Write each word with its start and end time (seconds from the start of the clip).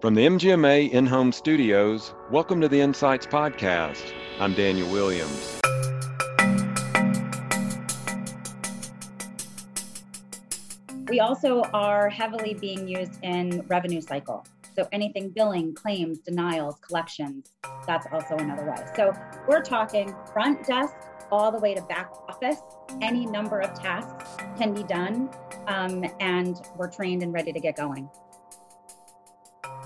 From 0.00 0.14
the 0.14 0.24
MGMA 0.24 0.92
in 0.92 1.06
home 1.06 1.32
studios, 1.32 2.14
welcome 2.30 2.60
to 2.60 2.68
the 2.68 2.80
Insights 2.80 3.26
Podcast. 3.26 4.12
I'm 4.38 4.54
Daniel 4.54 4.88
Williams. 4.92 5.58
We 11.08 11.18
also 11.18 11.62
are 11.74 12.08
heavily 12.08 12.54
being 12.54 12.86
used 12.86 13.18
in 13.24 13.66
revenue 13.66 14.00
cycle. 14.00 14.46
So 14.76 14.86
anything 14.92 15.30
billing, 15.30 15.74
claims, 15.74 16.20
denials, 16.20 16.76
collections, 16.78 17.50
that's 17.84 18.06
also 18.12 18.36
another 18.36 18.70
way. 18.70 18.76
So 18.94 19.12
we're 19.48 19.62
talking 19.62 20.14
front 20.32 20.64
desk 20.64 20.94
all 21.32 21.50
the 21.50 21.58
way 21.58 21.74
to 21.74 21.82
back 21.82 22.12
office. 22.28 22.60
Any 23.02 23.26
number 23.26 23.58
of 23.58 23.74
tasks 23.74 24.36
can 24.56 24.72
be 24.72 24.84
done, 24.84 25.28
um, 25.66 26.04
and 26.20 26.56
we're 26.76 26.88
trained 26.88 27.24
and 27.24 27.32
ready 27.32 27.52
to 27.52 27.58
get 27.58 27.76
going. 27.76 28.08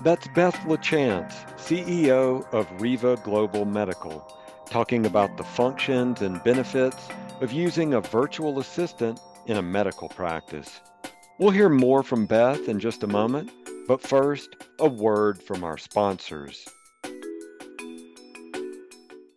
That's 0.03 0.27
Beth 0.27 0.57
LaChance, 0.65 1.31
CEO 1.55 2.45
of 2.51 2.67
Riva 2.81 3.15
Global 3.23 3.63
Medical, 3.63 4.37
talking 4.69 5.05
about 5.05 5.37
the 5.37 5.45
functions 5.45 6.21
and 6.21 6.43
benefits 6.43 7.07
of 7.39 7.53
using 7.53 7.93
a 7.93 8.01
virtual 8.01 8.59
assistant 8.59 9.17
in 9.45 9.55
a 9.55 9.61
medical 9.61 10.09
practice. 10.09 10.81
We'll 11.39 11.51
hear 11.51 11.69
more 11.69 12.03
from 12.03 12.25
Beth 12.25 12.67
in 12.67 12.81
just 12.81 13.03
a 13.03 13.07
moment, 13.07 13.49
but 13.87 14.01
first, 14.01 14.49
a 14.77 14.89
word 14.89 15.41
from 15.41 15.63
our 15.63 15.77
sponsors. 15.77 16.67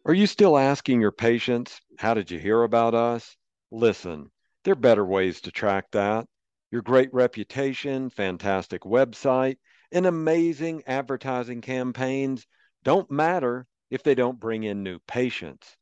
Are 0.05 0.15
you 0.15 0.27
still 0.27 0.59
asking 0.59 1.01
your 1.01 1.13
patients, 1.13 1.81
How 2.01 2.13
did 2.13 2.29
you 2.29 2.41
hear 2.41 2.65
about 2.65 2.93
us? 2.93 3.37
Listen, 3.71 4.33
there 4.65 4.73
are 4.73 4.75
better 4.75 5.05
ways 5.05 5.41
to 5.43 5.53
track 5.53 5.93
that. 5.93 6.27
Your 6.73 6.83
great 6.83 7.15
reputation, 7.15 8.11
fantastic 8.11 8.83
website, 8.83 9.59
and 9.97 10.05
amazing 10.05 10.83
advertising 10.87 11.63
campaigns 11.63 12.47
don't 12.85 13.11
matter 13.11 13.67
if 13.89 14.03
they 14.03 14.15
don't 14.15 14.39
bring 14.39 14.63
in 14.63 14.83
new 14.83 14.99
patients. 15.09 15.75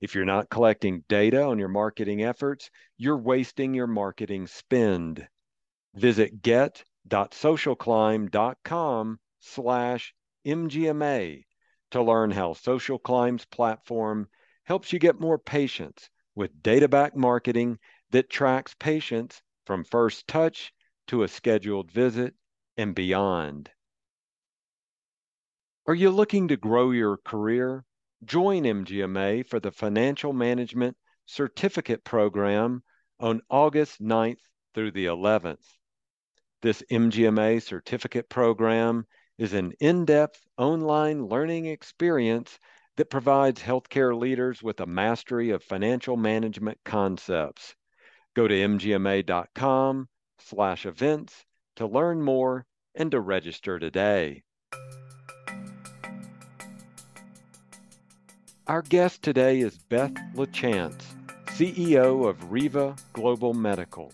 If 0.00 0.16
you're 0.16 0.24
not 0.24 0.50
collecting 0.50 1.04
data 1.08 1.44
on 1.44 1.60
your 1.60 1.68
marketing 1.68 2.24
efforts, 2.24 2.68
you're 2.96 3.16
wasting 3.16 3.72
your 3.72 3.86
marketing 3.86 4.48
spend. 4.48 5.28
Visit 5.94 6.42
get.socialclimb.com 6.42 9.20
slash 9.38 10.14
MGMA 10.44 11.44
to 11.92 12.02
learn 12.02 12.32
how 12.32 12.54
Social 12.54 12.98
Climb's 12.98 13.44
platform 13.44 14.26
helps 14.64 14.92
you 14.92 14.98
get 14.98 15.20
more 15.20 15.38
patients 15.38 16.10
with 16.34 16.64
data-backed 16.64 17.16
marketing 17.16 17.78
that 18.10 18.28
tracks 18.28 18.74
patients 18.80 19.40
from 19.66 19.84
first 19.84 20.26
touch 20.26 20.72
to 21.06 21.22
a 21.22 21.28
scheduled 21.28 21.92
visit 21.92 22.34
and 22.76 22.94
beyond. 22.94 23.70
Are 25.86 25.94
you 25.94 26.10
looking 26.10 26.48
to 26.48 26.56
grow 26.56 26.90
your 26.90 27.16
career? 27.16 27.84
Join 28.24 28.62
MGMA 28.62 29.46
for 29.48 29.58
the 29.58 29.72
Financial 29.72 30.32
Management 30.32 30.96
Certificate 31.26 32.04
Program 32.04 32.82
on 33.18 33.42
August 33.50 34.00
9th 34.00 34.38
through 34.74 34.92
the 34.92 35.06
11th. 35.06 35.64
This 36.62 36.82
MGMA 36.90 37.60
certificate 37.62 38.28
program 38.28 39.06
is 39.38 39.52
an 39.52 39.72
in 39.80 40.04
depth 40.04 40.40
online 40.56 41.26
learning 41.26 41.66
experience 41.66 42.58
that 42.96 43.10
provides 43.10 43.60
healthcare 43.60 44.16
leaders 44.16 44.62
with 44.62 44.78
a 44.80 44.86
mastery 44.86 45.50
of 45.50 45.64
financial 45.64 46.16
management 46.16 46.78
concepts. 46.84 47.74
Go 48.34 48.46
to 48.46 48.54
mgma.com 48.54 50.08
slash 50.38 50.86
events 50.86 51.44
to 51.76 51.86
learn 51.86 52.22
more 52.22 52.66
and 52.94 53.10
to 53.10 53.20
register 53.20 53.78
today. 53.78 54.42
Our 58.66 58.82
guest 58.82 59.22
today 59.22 59.60
is 59.60 59.76
Beth 59.76 60.14
LaChance, 60.34 61.02
CEO 61.46 62.28
of 62.28 62.52
Riva 62.52 62.96
Global 63.12 63.54
Medical. 63.54 64.12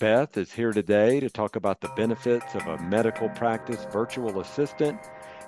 Beth 0.00 0.36
is 0.36 0.52
here 0.52 0.72
today 0.72 1.20
to 1.20 1.28
talk 1.28 1.56
about 1.56 1.80
the 1.80 1.92
benefits 1.96 2.54
of 2.54 2.66
a 2.66 2.78
medical 2.82 3.28
practice 3.30 3.86
virtual 3.92 4.40
assistant 4.40 4.98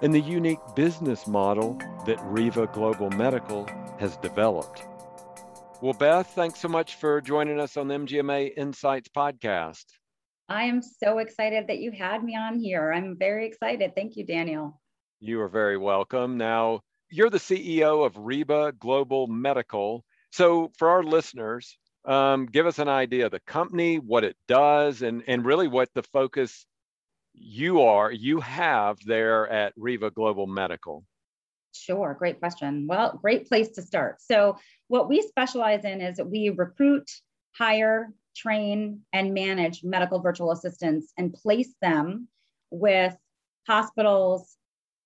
and 0.03 0.13
the 0.13 0.21
unique 0.21 0.61
business 0.75 1.27
model 1.27 1.79
that 2.07 2.21
Riva 2.25 2.67
Global 2.73 3.11
Medical 3.11 3.69
has 3.99 4.17
developed. 4.19 4.85
Well, 5.81 5.95
Beth, 5.95 6.29
thanks 6.29 6.61
so 6.61 6.69
much 6.69 6.97
for 6.97 7.21
joining 7.21 7.61
us 7.61 7.77
on 7.77 7.89
the 7.89 7.95
MGMA 7.95 8.57
Insights 8.57 9.09
podcast. 9.09 9.85
I 10.49 10.65
am 10.65 10.81
so 10.81 11.19
excited 11.19 11.67
that 11.69 11.79
you 11.79 11.91
had 11.91 12.23
me 12.23 12.37
on 12.37 12.59
here. 12.59 12.93
I'm 12.93 13.17
very 13.19 13.47
excited. 13.47 13.95
Thank 13.95 14.17
you, 14.17 14.25
Daniel. 14.25 14.81
You 15.19 15.41
are 15.41 15.49
very 15.49 15.77
welcome. 15.77 16.37
Now, 16.37 16.83
you're 17.11 17.31
the 17.31 17.39
CEO 17.39 18.07
of 18.07 18.17
Riva 18.17 18.73
Global 18.79 19.27
Medical. 19.27 20.05
So, 20.31 20.71
for 20.79 20.91
our 20.91 21.03
listeners, 21.03 21.77
um, 22.05 22.47
give 22.47 22.67
us 22.67 22.79
an 22.79 22.89
idea 22.89 23.27
of 23.27 23.33
the 23.33 23.41
company, 23.41 23.99
what 23.99 24.23
it 24.23 24.37
does, 24.47 25.03
and, 25.03 25.25
and 25.27 25.45
really 25.45 25.67
what 25.67 25.89
the 25.95 26.05
focus 26.05 26.65
you 27.35 27.83
are, 27.83 28.13
you 28.13 28.41
have 28.41 28.99
there 29.05 29.49
at 29.49 29.73
Riva 29.77 30.11
Global 30.11 30.47
Medical. 30.47 31.05
Sure, 31.73 32.15
great 32.19 32.39
question. 32.39 32.87
Well, 32.87 33.19
great 33.21 33.49
place 33.49 33.71
to 33.71 33.83
start. 33.83 34.23
So, 34.23 34.59
what 34.87 35.09
we 35.09 35.23
specialize 35.23 35.85
in 35.85 36.01
is 36.01 36.21
we 36.25 36.51
recruit, 36.51 37.11
hire, 37.57 38.13
train, 38.37 39.01
and 39.13 39.35
manage 39.35 39.83
medical 39.83 40.21
virtual 40.21 40.53
assistants 40.53 41.13
and 41.17 41.33
place 41.33 41.75
them 41.81 42.29
with 42.71 43.17
hospitals, 43.67 44.57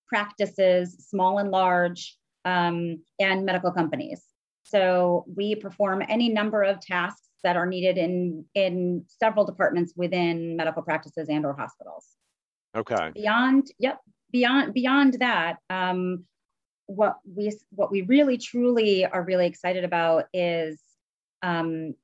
practices, 0.09 1.07
small 1.09 1.39
and 1.39 1.51
large, 1.51 2.17
um, 2.45 3.03
and 3.19 3.45
medical 3.45 3.73
companies. 3.73 4.23
So 4.65 5.25
we 5.35 5.55
perform 5.55 6.03
any 6.09 6.29
number 6.29 6.63
of 6.63 6.81
tasks 6.81 7.29
that 7.43 7.57
are 7.57 7.67
needed 7.67 7.97
in 7.97 8.45
in 8.55 9.05
several 9.07 9.45
departments 9.45 9.95
within 9.97 10.57
medical 10.57 10.83
practices 10.83 11.29
and 11.29 11.45
or 11.45 11.55
hospitals. 11.55 12.07
Okay. 12.77 13.11
Beyond, 13.15 13.69
yep, 13.79 13.99
beyond 14.31 14.75
beyond 14.75 15.15
that, 15.21 15.57
um, 15.71 16.25
what 16.87 17.19
we 17.25 17.53
what 17.71 17.91
we 17.91 18.03
really 18.03 18.37
truly 18.37 19.07
are 19.07 19.25
really 19.25 19.47
excited 19.47 19.85
about 19.85 20.27
is 20.33 20.81
um, 21.43 21.95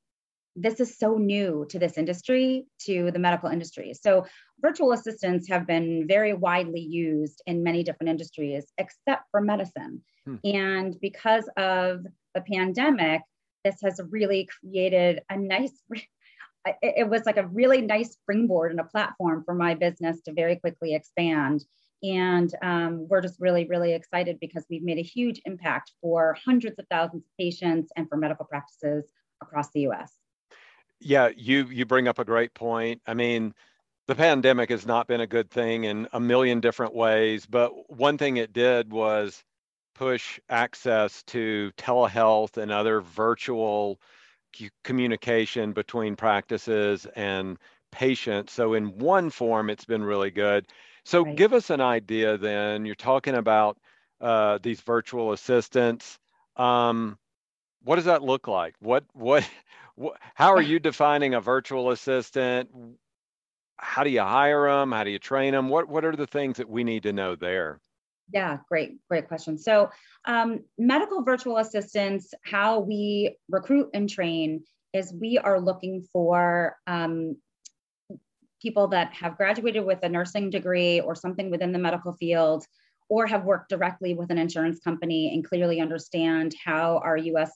this 0.56 0.80
is 0.80 0.98
so 0.98 1.18
new 1.18 1.66
to 1.68 1.78
this 1.78 1.98
industry, 1.98 2.66
to 2.80 3.10
the 3.10 3.18
medical 3.18 3.50
industry. 3.50 3.92
So 3.94 4.24
virtual 4.60 4.92
assistants 4.92 5.48
have 5.48 5.66
been 5.66 6.06
very 6.08 6.32
widely 6.32 6.80
used 6.80 7.42
in 7.46 7.62
many 7.62 7.82
different 7.82 8.08
industries, 8.08 8.72
except 8.78 9.24
for 9.30 9.42
medicine. 9.42 10.02
Hmm. 10.24 10.36
And 10.44 10.96
because 11.00 11.48
of 11.58 12.06
the 12.34 12.40
pandemic, 12.40 13.20
this 13.64 13.76
has 13.82 14.00
really 14.10 14.48
created 14.60 15.20
a 15.28 15.36
nice, 15.36 15.72
it 16.82 17.08
was 17.08 17.26
like 17.26 17.36
a 17.36 17.46
really 17.48 17.82
nice 17.82 18.12
springboard 18.12 18.70
and 18.70 18.80
a 18.80 18.84
platform 18.84 19.42
for 19.44 19.54
my 19.54 19.74
business 19.74 20.22
to 20.22 20.32
very 20.32 20.56
quickly 20.56 20.94
expand. 20.94 21.64
And 22.02 22.54
um, 22.62 23.06
we're 23.08 23.20
just 23.20 23.40
really, 23.40 23.66
really 23.66 23.92
excited 23.92 24.38
because 24.40 24.64
we've 24.70 24.82
made 24.82 24.98
a 24.98 25.02
huge 25.02 25.40
impact 25.44 25.92
for 26.00 26.36
hundreds 26.44 26.78
of 26.78 26.86
thousands 26.90 27.24
of 27.24 27.36
patients 27.38 27.90
and 27.96 28.08
for 28.08 28.16
medical 28.16 28.46
practices 28.46 29.04
across 29.42 29.70
the 29.72 29.88
US. 29.88 30.12
Yeah, 31.00 31.30
you 31.36 31.66
you 31.66 31.84
bring 31.86 32.08
up 32.08 32.18
a 32.18 32.24
great 32.24 32.54
point. 32.54 33.02
I 33.06 33.14
mean, 33.14 33.54
the 34.06 34.14
pandemic 34.14 34.70
has 34.70 34.86
not 34.86 35.06
been 35.08 35.20
a 35.20 35.26
good 35.26 35.50
thing 35.50 35.84
in 35.84 36.08
a 36.12 36.20
million 36.20 36.60
different 36.60 36.94
ways, 36.94 37.46
but 37.46 37.70
one 37.90 38.18
thing 38.18 38.36
it 38.36 38.52
did 38.52 38.90
was 38.90 39.44
push 39.94 40.38
access 40.48 41.22
to 41.24 41.72
telehealth 41.76 42.56
and 42.56 42.70
other 42.70 43.00
virtual 43.00 43.98
communication 44.84 45.72
between 45.72 46.16
practices 46.16 47.06
and 47.16 47.58
patients. 47.92 48.52
So, 48.52 48.74
in 48.74 48.98
one 48.98 49.30
form, 49.30 49.70
it's 49.70 49.84
been 49.84 50.04
really 50.04 50.30
good. 50.30 50.66
So, 51.04 51.24
right. 51.24 51.36
give 51.36 51.52
us 51.52 51.70
an 51.70 51.80
idea 51.80 52.38
then. 52.38 52.86
You're 52.86 52.94
talking 52.94 53.34
about 53.34 53.78
uh, 54.20 54.58
these 54.62 54.80
virtual 54.80 55.32
assistants. 55.32 56.18
Um, 56.56 57.18
what 57.82 57.96
does 57.96 58.06
that 58.06 58.22
look 58.22 58.48
like? 58.48 58.74
What, 58.80 59.04
what, 59.12 59.42
what, 59.42 59.50
how 60.34 60.52
are 60.52 60.62
you 60.62 60.78
defining 60.78 61.34
a 61.34 61.40
virtual 61.40 61.90
assistant? 61.90 62.70
How 63.78 64.04
do 64.04 64.10
you 64.10 64.20
hire 64.20 64.68
them? 64.68 64.92
How 64.92 65.04
do 65.04 65.10
you 65.10 65.18
train 65.18 65.52
them? 65.52 65.68
What, 65.68 65.88
what 65.88 66.04
are 66.04 66.16
the 66.16 66.26
things 66.26 66.58
that 66.58 66.68
we 66.68 66.84
need 66.84 67.02
to 67.04 67.12
know 67.12 67.36
there? 67.36 67.80
Yeah, 68.32 68.58
great, 68.68 68.96
great 69.08 69.28
question. 69.28 69.56
So, 69.56 69.90
um, 70.24 70.64
medical 70.78 71.22
virtual 71.22 71.58
assistants, 71.58 72.34
how 72.44 72.80
we 72.80 73.36
recruit 73.48 73.90
and 73.94 74.10
train 74.10 74.64
is 74.92 75.12
we 75.12 75.38
are 75.38 75.60
looking 75.60 76.06
for 76.12 76.76
um, 76.86 77.36
people 78.60 78.88
that 78.88 79.12
have 79.12 79.36
graduated 79.36 79.84
with 79.84 80.00
a 80.02 80.08
nursing 80.08 80.50
degree 80.50 81.00
or 81.00 81.14
something 81.14 81.50
within 81.50 81.72
the 81.72 81.78
medical 81.78 82.14
field, 82.14 82.66
or 83.08 83.26
have 83.26 83.44
worked 83.44 83.68
directly 83.68 84.14
with 84.14 84.30
an 84.30 84.38
insurance 84.38 84.80
company 84.80 85.32
and 85.32 85.44
clearly 85.44 85.80
understand 85.80 86.52
how 86.64 86.98
our 87.04 87.16
US 87.16 87.52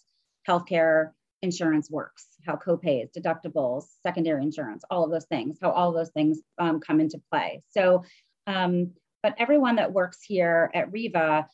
healthcare 0.48 1.10
insurance 1.42 1.90
works, 1.90 2.26
how 2.44 2.56
copays, 2.56 3.08
deductibles, 3.16 3.84
secondary 4.02 4.42
insurance, 4.42 4.82
all 4.90 5.04
of 5.04 5.10
those 5.10 5.26
things, 5.26 5.58
how 5.60 5.70
all 5.70 5.92
those 5.92 6.10
things 6.10 6.40
um, 6.58 6.80
come 6.80 7.00
into 7.00 7.20
play. 7.30 7.62
So, 7.70 8.04
um, 8.46 8.92
but 9.22 9.34
everyone 9.38 9.76
that 9.76 9.92
works 9.92 10.18
here 10.22 10.70
at 10.74 10.92
Riva, 10.92 11.46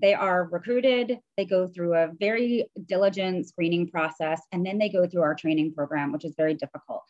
they 0.00 0.14
are 0.14 0.44
recruited, 0.44 1.18
they 1.36 1.44
go 1.44 1.68
through 1.68 1.94
a 1.94 2.10
very 2.18 2.66
diligent 2.86 3.48
screening 3.48 3.88
process, 3.88 4.40
and 4.52 4.64
then 4.64 4.78
they 4.78 4.88
go 4.88 5.06
through 5.06 5.22
our 5.22 5.34
training 5.34 5.72
program, 5.74 6.12
which 6.12 6.24
is 6.24 6.34
very 6.36 6.54
difficult. 6.54 7.04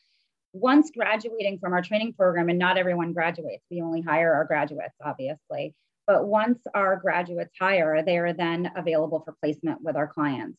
Once 0.52 0.90
graduating 0.96 1.58
from 1.58 1.73
our 1.73 1.82
training 1.82 2.12
program, 2.12 2.49
and 2.49 2.58
not 2.58 2.78
everyone 2.78 3.12
graduates, 3.12 3.64
we 3.70 3.82
only 3.82 4.00
hire 4.00 4.32
our 4.32 4.44
graduates, 4.44 4.94
obviously. 5.05 5.75
But 6.06 6.26
once 6.26 6.61
our 6.73 6.96
graduates 6.96 7.52
hire, 7.58 8.02
they 8.02 8.19
are 8.19 8.32
then 8.32 8.70
available 8.76 9.20
for 9.25 9.34
placement 9.43 9.82
with 9.82 9.96
our 9.96 10.06
clients. 10.06 10.58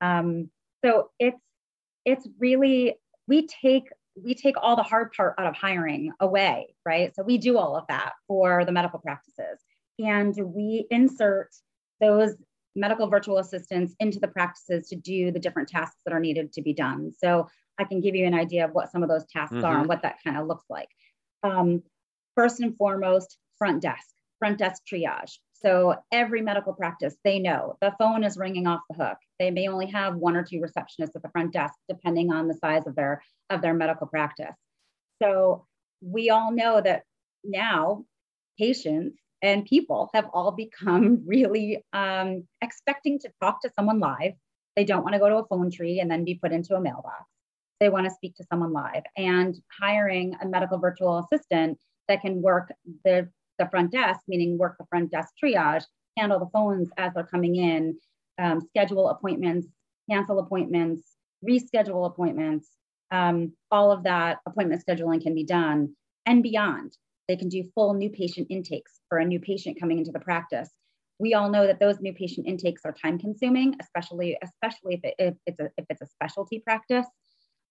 Um, 0.00 0.50
so 0.84 1.10
it's 1.18 1.40
it's 2.04 2.26
really 2.38 2.96
we 3.26 3.46
take 3.46 3.84
we 4.22 4.34
take 4.34 4.56
all 4.60 4.76
the 4.76 4.82
hard 4.82 5.12
part 5.12 5.34
out 5.38 5.46
of 5.46 5.56
hiring 5.56 6.12
away, 6.20 6.74
right? 6.86 7.14
So 7.16 7.22
we 7.22 7.38
do 7.38 7.58
all 7.58 7.76
of 7.76 7.84
that 7.88 8.12
for 8.28 8.64
the 8.64 8.72
medical 8.72 9.00
practices. 9.00 9.58
And 9.98 10.34
we 10.36 10.86
insert 10.90 11.50
those 12.00 12.34
medical 12.76 13.08
virtual 13.08 13.38
assistants 13.38 13.94
into 13.98 14.20
the 14.20 14.28
practices 14.28 14.88
to 14.88 14.96
do 14.96 15.32
the 15.32 15.40
different 15.40 15.68
tasks 15.68 16.00
that 16.04 16.14
are 16.14 16.20
needed 16.20 16.52
to 16.52 16.62
be 16.62 16.72
done. 16.72 17.12
So 17.18 17.48
I 17.78 17.84
can 17.84 18.00
give 18.00 18.14
you 18.14 18.26
an 18.26 18.34
idea 18.34 18.64
of 18.64 18.72
what 18.72 18.92
some 18.92 19.02
of 19.02 19.08
those 19.08 19.26
tasks 19.26 19.54
mm-hmm. 19.54 19.64
are 19.64 19.72
and 19.72 19.80
mm-hmm. 19.80 19.88
what 19.88 20.02
that 20.02 20.16
kind 20.24 20.36
of 20.36 20.46
looks 20.46 20.66
like. 20.68 20.88
Um, 21.42 21.82
first 22.36 22.60
and 22.60 22.76
foremost, 22.76 23.36
front 23.58 23.82
desk, 23.82 24.06
front 24.38 24.58
desk 24.58 24.82
triage. 24.90 25.38
So 25.64 25.96
every 26.12 26.42
medical 26.42 26.74
practice, 26.74 27.16
they 27.24 27.38
know 27.38 27.76
the 27.80 27.94
phone 27.98 28.22
is 28.22 28.36
ringing 28.36 28.66
off 28.66 28.80
the 28.90 29.02
hook. 29.02 29.16
They 29.38 29.50
may 29.50 29.68
only 29.68 29.86
have 29.86 30.14
one 30.14 30.36
or 30.36 30.44
two 30.44 30.60
receptionists 30.60 31.16
at 31.16 31.22
the 31.22 31.30
front 31.30 31.52
desk, 31.52 31.74
depending 31.88 32.32
on 32.32 32.48
the 32.48 32.54
size 32.54 32.86
of 32.86 32.94
their 32.94 33.22
of 33.48 33.62
their 33.62 33.74
medical 33.74 34.06
practice. 34.06 34.54
So 35.22 35.66
we 36.02 36.28
all 36.28 36.52
know 36.52 36.80
that 36.80 37.04
now 37.44 38.04
patients 38.58 39.18
and 39.40 39.64
people 39.64 40.10
have 40.12 40.28
all 40.32 40.52
become 40.52 41.22
really 41.26 41.84
um, 41.92 42.46
expecting 42.60 43.18
to 43.20 43.30
talk 43.40 43.62
to 43.62 43.70
someone 43.74 44.00
live. 44.00 44.32
They 44.76 44.84
don't 44.84 45.02
want 45.02 45.14
to 45.14 45.18
go 45.18 45.28
to 45.28 45.36
a 45.36 45.46
phone 45.46 45.70
tree 45.70 46.00
and 46.00 46.10
then 46.10 46.24
be 46.24 46.34
put 46.34 46.52
into 46.52 46.74
a 46.74 46.80
mailbox. 46.80 47.24
They 47.80 47.88
want 47.88 48.06
to 48.06 48.14
speak 48.14 48.36
to 48.36 48.44
someone 48.50 48.72
live. 48.72 49.02
And 49.16 49.54
hiring 49.80 50.36
a 50.42 50.46
medical 50.46 50.78
virtual 50.78 51.18
assistant 51.18 51.78
that 52.08 52.22
can 52.22 52.42
work 52.42 52.72
the 53.04 53.28
the 53.58 53.68
front 53.70 53.92
desk, 53.92 54.20
meaning 54.28 54.58
work 54.58 54.76
the 54.78 54.86
front 54.86 55.10
desk 55.10 55.32
triage, 55.42 55.84
handle 56.16 56.38
the 56.38 56.50
phones 56.52 56.88
as 56.96 57.12
they're 57.14 57.24
coming 57.24 57.56
in, 57.56 57.98
um, 58.38 58.60
schedule 58.60 59.08
appointments, 59.08 59.66
cancel 60.10 60.38
appointments, 60.38 61.16
reschedule 61.48 62.06
appointments. 62.06 62.68
Um, 63.10 63.52
all 63.70 63.92
of 63.92 64.02
that 64.04 64.38
appointment 64.46 64.82
scheduling 64.86 65.22
can 65.22 65.34
be 65.34 65.44
done 65.44 65.94
and 66.26 66.42
beyond. 66.42 66.96
They 67.28 67.36
can 67.36 67.48
do 67.48 67.70
full 67.74 67.94
new 67.94 68.10
patient 68.10 68.48
intakes 68.50 69.00
for 69.08 69.18
a 69.18 69.24
new 69.24 69.40
patient 69.40 69.78
coming 69.80 69.98
into 69.98 70.12
the 70.12 70.20
practice. 70.20 70.70
We 71.18 71.34
all 71.34 71.48
know 71.48 71.66
that 71.66 71.80
those 71.80 72.00
new 72.00 72.12
patient 72.12 72.46
intakes 72.46 72.82
are 72.84 72.92
time 72.92 73.18
consuming, 73.18 73.76
especially 73.80 74.36
especially 74.42 74.94
if, 74.94 75.00
it, 75.04 75.14
if 75.18 75.34
it's 75.46 75.60
a 75.60 75.70
if 75.78 75.86
it's 75.88 76.02
a 76.02 76.06
specialty 76.06 76.60
practice. 76.60 77.06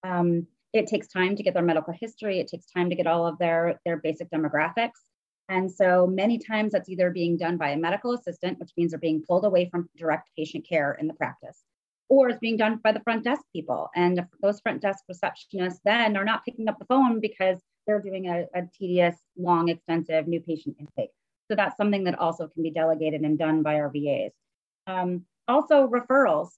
Um, 0.03 0.47
it 0.71 0.88
takes 0.88 1.07
time 1.07 1.36
to 1.36 1.44
get 1.44 1.53
their 1.53 1.63
medical 1.63 1.94
history. 2.00 2.39
It 2.39 2.47
takes 2.47 2.65
time 2.71 2.89
to 2.89 2.95
get 2.95 3.06
all 3.06 3.27
of 3.27 3.38
their 3.38 3.79
their 3.86 3.97
basic 3.97 4.29
demographics. 4.31 5.01
And 5.49 5.71
so 5.71 6.07
many 6.07 6.37
times 6.37 6.71
that's 6.71 6.89
either 6.89 7.11
being 7.11 7.37
done 7.37 7.57
by 7.57 7.69
a 7.69 7.77
medical 7.77 8.13
assistant, 8.13 8.59
which 8.59 8.71
means 8.77 8.91
they're 8.91 8.99
being 8.99 9.23
pulled 9.27 9.45
away 9.45 9.69
from 9.69 9.89
direct 9.97 10.29
patient 10.37 10.67
care 10.67 10.93
in 10.93 11.07
the 11.07 11.13
practice, 11.13 11.63
or 12.09 12.29
it's 12.29 12.39
being 12.39 12.57
done 12.57 12.79
by 12.83 12.91
the 12.91 13.01
front 13.01 13.23
desk 13.23 13.41
people. 13.53 13.89
And 13.95 14.25
those 14.41 14.61
front 14.61 14.81
desk 14.81 15.03
receptionists 15.11 15.79
then 15.83 16.15
are 16.15 16.25
not 16.25 16.45
picking 16.45 16.69
up 16.69 16.79
the 16.79 16.85
phone 16.85 17.19
because 17.19 17.59
they're 17.85 18.01
doing 18.01 18.27
a, 18.27 18.45
a 18.55 18.63
tedious, 18.77 19.15
long, 19.37 19.69
extensive 19.69 20.27
new 20.27 20.39
patient 20.39 20.77
intake. 20.79 21.11
So 21.49 21.55
that's 21.55 21.75
something 21.77 22.05
that 22.05 22.19
also 22.19 22.47
can 22.47 22.63
be 22.63 22.71
delegated 22.71 23.21
and 23.21 23.37
done 23.37 23.63
by 23.63 23.75
our 23.75 23.91
VAs. 23.91 24.31
Um, 24.87 25.25
also, 25.47 25.87
referrals 25.87 26.49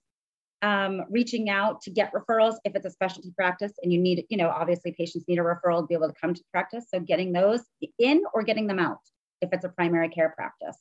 um, 0.62 1.04
reaching 1.10 1.50
out 1.50 1.82
to 1.82 1.92
get 1.92 2.12
referrals 2.14 2.56
if 2.64 2.76
it's 2.76 2.86
a 2.86 2.92
specialty 2.92 3.32
practice 3.36 3.74
and 3.84 3.92
you 3.92 4.00
need, 4.00 4.26
you 4.30 4.38
know, 4.38 4.50
obviously 4.50 4.94
patients 4.94 5.26
need 5.28 5.40
a 5.40 5.44
referral 5.44 5.82
to 5.82 5.88
be 5.88 5.96
able 5.96 6.08
to 6.08 6.20
come 6.20 6.34
to 6.34 6.42
practice. 6.52 6.86
So 6.94 7.00
getting 7.00 7.34
those 7.34 7.62
in 8.00 8.24
or 8.34 8.44
getting 8.44 8.68
them 8.68 8.80
out 8.80 9.00
if 9.42 9.50
it's 9.52 9.66
a 9.66 9.70
primary 9.70 10.10
care 10.10 10.34
practice. 10.36 10.78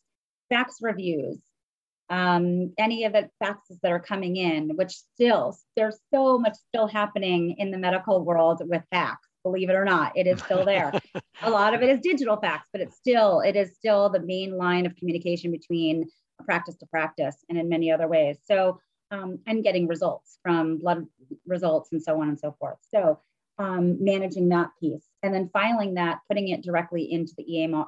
Fax 0.48 0.76
reviews, 0.80 1.38
um, 2.10 2.72
any 2.78 3.04
of 3.04 3.12
the 3.12 3.28
faxes 3.42 3.80
that 3.82 3.92
are 3.92 4.00
coming 4.00 4.36
in, 4.36 4.70
which 4.76 4.92
still, 4.92 5.56
there's 5.76 5.98
so 6.12 6.38
much 6.38 6.56
still 6.68 6.86
happening 6.86 7.56
in 7.58 7.70
the 7.70 7.78
medical 7.78 8.24
world 8.24 8.62
with 8.64 8.82
fax. 8.90 9.26
Believe 9.42 9.68
it 9.68 9.74
or 9.74 9.84
not, 9.84 10.16
it 10.16 10.26
is 10.26 10.40
still 10.40 10.64
there. 10.64 10.92
a 11.42 11.50
lot 11.50 11.74
of 11.74 11.82
it 11.82 11.90
is 11.90 12.00
digital 12.00 12.36
fax, 12.36 12.66
but 12.72 12.80
it's 12.80 12.96
still, 12.96 13.40
it 13.40 13.56
is 13.56 13.74
still 13.74 14.08
the 14.08 14.20
main 14.20 14.56
line 14.56 14.86
of 14.86 14.96
communication 14.96 15.50
between 15.50 16.06
practice 16.44 16.76
to 16.76 16.86
practice 16.86 17.36
and 17.48 17.58
in 17.58 17.68
many 17.68 17.90
other 17.90 18.08
ways. 18.08 18.38
So 18.44 18.78
um, 19.14 19.38
and 19.46 19.62
getting 19.62 19.86
results 19.86 20.38
from 20.42 20.78
blood 20.78 21.06
results 21.46 21.92
and 21.92 22.02
so 22.02 22.20
on 22.20 22.28
and 22.28 22.38
so 22.38 22.54
forth. 22.58 22.78
So 22.92 23.20
um, 23.58 24.02
managing 24.02 24.48
that 24.48 24.70
piece 24.80 25.04
and 25.22 25.32
then 25.32 25.50
filing 25.52 25.94
that, 25.94 26.18
putting 26.28 26.48
it 26.48 26.62
directly 26.62 27.12
into 27.12 27.32
the 27.36 27.44
EMR, 27.44 27.86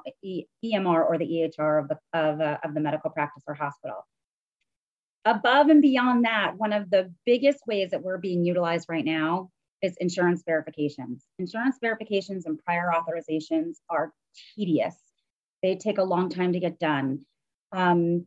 EMR 0.63 1.09
or 1.09 1.17
the 1.17 1.25
EHR 1.25 1.81
of 1.83 1.89
the, 1.89 1.97
of, 2.13 2.39
uh, 2.39 2.57
of 2.63 2.73
the 2.73 2.79
medical 2.79 3.09
practice 3.09 3.43
or 3.47 3.53
hospital. 3.53 4.05
Above 5.25 5.67
and 5.67 5.81
beyond 5.81 6.23
that, 6.23 6.53
one 6.55 6.71
of 6.71 6.89
the 6.89 7.13
biggest 7.25 7.59
ways 7.67 7.91
that 7.91 8.01
we're 8.01 8.17
being 8.17 8.45
utilized 8.45 8.87
right 8.87 9.03
now 9.03 9.49
is 9.81 9.97
insurance 9.99 10.41
verifications. 10.45 11.25
Insurance 11.37 11.77
verifications 11.81 12.45
and 12.45 12.57
prior 12.63 12.91
authorizations 12.93 13.75
are 13.89 14.13
tedious. 14.55 14.95
They 15.61 15.75
take 15.75 15.97
a 15.97 16.03
long 16.03 16.29
time 16.29 16.53
to 16.53 16.59
get 16.59 16.79
done. 16.79 17.25
Um, 17.73 18.25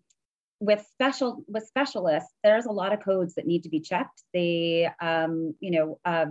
with 0.61 0.87
special 0.93 1.43
with 1.49 1.67
specialists, 1.67 2.33
there's 2.45 2.67
a 2.67 2.73
lot 2.73 2.93
of 2.93 3.03
codes 3.03 3.35
that 3.35 3.47
need 3.47 3.63
to 3.63 3.71
be 3.71 3.81
checked. 3.81 4.23
They, 4.35 4.89
um, 5.01 5.55
you 5.61 5.71
know, 5.71 5.99
uh, 6.05 6.27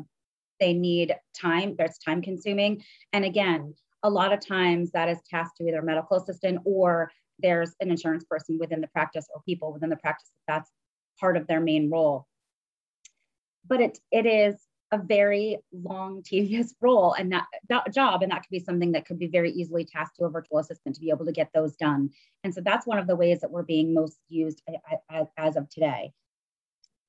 they 0.59 0.73
need 0.73 1.15
time. 1.35 1.75
That's 1.77 1.97
time 1.97 2.21
consuming, 2.21 2.83
and 3.11 3.25
again, 3.25 3.73
a 4.03 4.09
lot 4.09 4.31
of 4.31 4.45
times 4.45 4.91
that 4.91 5.09
is 5.09 5.19
tasked 5.29 5.57
to 5.57 5.67
either 5.67 5.81
medical 5.81 6.17
assistant 6.17 6.59
or 6.63 7.11
there's 7.39 7.73
an 7.79 7.89
insurance 7.89 8.23
person 8.25 8.57
within 8.59 8.81
the 8.81 8.87
practice 8.87 9.25
or 9.33 9.41
people 9.43 9.73
within 9.73 9.89
the 9.89 9.95
practice 9.97 10.29
that's 10.47 10.69
part 11.19 11.37
of 11.37 11.47
their 11.47 11.59
main 11.59 11.89
role. 11.89 12.27
But 13.67 13.81
it 13.81 13.99
it 14.11 14.25
is 14.25 14.55
a 14.91 14.97
very 14.97 15.57
long, 15.71 16.23
tedious 16.25 16.73
role 16.81 17.13
and 17.13 17.31
that, 17.31 17.45
that 17.69 17.93
job. 17.93 18.21
And 18.21 18.31
that 18.31 18.43
could 18.43 18.51
be 18.51 18.59
something 18.59 18.91
that 18.93 19.05
could 19.05 19.19
be 19.19 19.27
very 19.27 19.51
easily 19.51 19.85
tasked 19.85 20.17
to 20.17 20.25
a 20.25 20.29
virtual 20.29 20.59
assistant 20.59 20.95
to 20.95 21.01
be 21.01 21.09
able 21.09 21.25
to 21.25 21.31
get 21.31 21.49
those 21.53 21.75
done. 21.75 22.09
And 22.43 22.53
so 22.53 22.61
that's 22.61 22.87
one 22.87 22.99
of 22.99 23.07
the 23.07 23.15
ways 23.15 23.41
that 23.41 23.51
we're 23.51 23.63
being 23.63 23.93
most 23.93 24.19
used 24.29 24.61
as 25.37 25.55
of 25.55 25.69
today. 25.69 26.11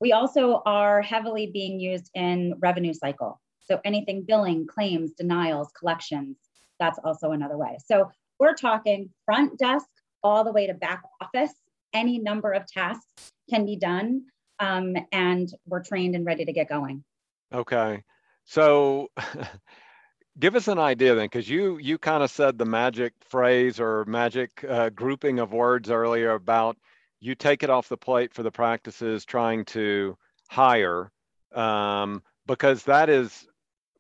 We 0.01 0.13
also 0.13 0.63
are 0.65 1.03
heavily 1.03 1.47
being 1.47 1.79
used 1.79 2.11
in 2.15 2.55
revenue 2.59 2.95
cycle. 2.95 3.41
So 3.61 3.81
anything 3.85 4.25
billing, 4.27 4.67
claims, 4.67 5.13
denials, 5.13 5.71
collections, 5.79 6.39
that's 6.79 6.99
also 7.05 7.33
another 7.33 7.59
way. 7.59 7.77
So 7.87 8.11
we're 8.39 8.55
talking 8.55 9.11
front 9.27 9.59
desk 9.59 9.87
all 10.23 10.43
the 10.43 10.53
way 10.53 10.67
to 10.67 10.75
back 10.75 11.03
office. 11.21 11.53
Any 11.93 12.19
number 12.19 12.53
of 12.53 12.67
tasks 12.67 13.33
can 13.49 13.67
be 13.67 13.77
done. 13.77 14.23
Um, 14.59 14.97
and 15.13 15.49
we're 15.67 15.83
trained 15.83 16.15
and 16.15 16.25
ready 16.25 16.45
to 16.45 16.53
get 16.53 16.69
going. 16.69 17.05
Okay. 17.53 18.03
So 18.45 19.11
give 20.39 20.57
us 20.57 20.69
an 20.69 20.79
idea 20.79 21.15
then, 21.15 21.27
because 21.27 21.49
you 21.49 21.79
you 21.79 21.99
kind 21.99 22.23
of 22.23 22.31
said 22.31 22.59
the 22.59 22.65
magic 22.65 23.13
phrase 23.29 23.81
or 23.81 24.05
magic 24.07 24.65
uh, 24.69 24.91
grouping 24.91 25.39
of 25.39 25.53
words 25.53 25.91
earlier 25.91 26.33
about 26.33 26.77
you 27.21 27.35
take 27.35 27.63
it 27.63 27.71
off 27.71 27.89
the 27.89 27.97
plate 27.97 28.33
for 28.33 28.43
the 28.43 28.51
practices 28.51 29.25
trying 29.25 29.65
to 29.67 30.17
hire, 30.49 31.11
um, 31.55 32.23
because 32.47 32.85
that 32.85 33.09
is 33.11 33.47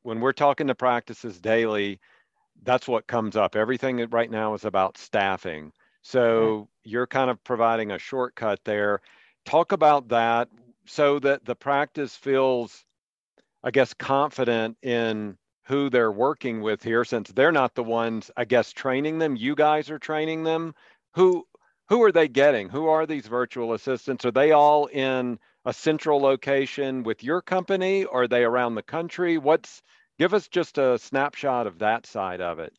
when 0.02 0.20
we're 0.20 0.32
talking 0.32 0.66
to 0.68 0.74
practices 0.74 1.38
daily, 1.40 2.00
that's 2.62 2.88
what 2.88 3.06
comes 3.06 3.36
up. 3.36 3.56
Everything 3.56 4.04
right 4.10 4.30
now 4.30 4.54
is 4.54 4.64
about 4.64 4.96
staffing. 4.96 5.72
So 6.02 6.68
you're 6.84 7.06
kind 7.06 7.30
of 7.30 7.42
providing 7.44 7.90
a 7.92 7.98
shortcut 7.98 8.60
there. 8.64 9.00
Talk 9.44 9.72
about 9.72 10.08
that 10.08 10.48
so 10.86 11.18
that 11.18 11.44
the 11.44 11.54
practice 11.54 12.16
feels 12.16 12.84
I 13.62 13.70
guess, 13.70 13.94
confident 13.94 14.76
in 14.82 15.36
who 15.66 15.90
they're 15.90 16.12
working 16.12 16.62
with 16.62 16.82
here 16.82 17.04
since 17.04 17.30
they're 17.30 17.52
not 17.52 17.74
the 17.74 17.84
ones, 17.84 18.30
I 18.36 18.44
guess, 18.44 18.72
training 18.72 19.18
them. 19.18 19.36
You 19.36 19.54
guys 19.54 19.90
are 19.90 19.98
training 19.98 20.44
them. 20.44 20.74
Who 21.14 21.46
who 21.88 22.02
are 22.02 22.12
they 22.12 22.28
getting? 22.28 22.68
Who 22.68 22.86
are 22.86 23.04
these 23.04 23.26
virtual 23.26 23.72
assistants? 23.72 24.24
Are 24.24 24.30
they 24.30 24.52
all 24.52 24.86
in 24.86 25.38
a 25.64 25.72
central 25.72 26.20
location 26.20 27.02
with 27.02 27.24
your 27.24 27.42
company? 27.42 28.04
Or 28.04 28.22
are 28.22 28.28
they 28.28 28.44
around 28.44 28.76
the 28.76 28.82
country? 28.82 29.38
What's 29.38 29.82
give 30.20 30.34
us 30.34 30.48
just 30.48 30.76
a 30.76 30.98
snapshot 30.98 31.66
of 31.66 31.78
that 31.78 32.04
side 32.04 32.42
of 32.42 32.58
it. 32.58 32.74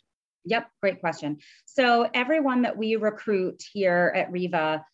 Yep, 0.46 0.70
great 0.80 1.02
question. 1.02 1.40
So 1.66 2.08
everyone 2.14 2.62
that 2.62 2.78
we 2.78 2.98
recruit 2.98 3.64
here 3.74 4.14
at 4.16 4.32
Riva 4.32 4.86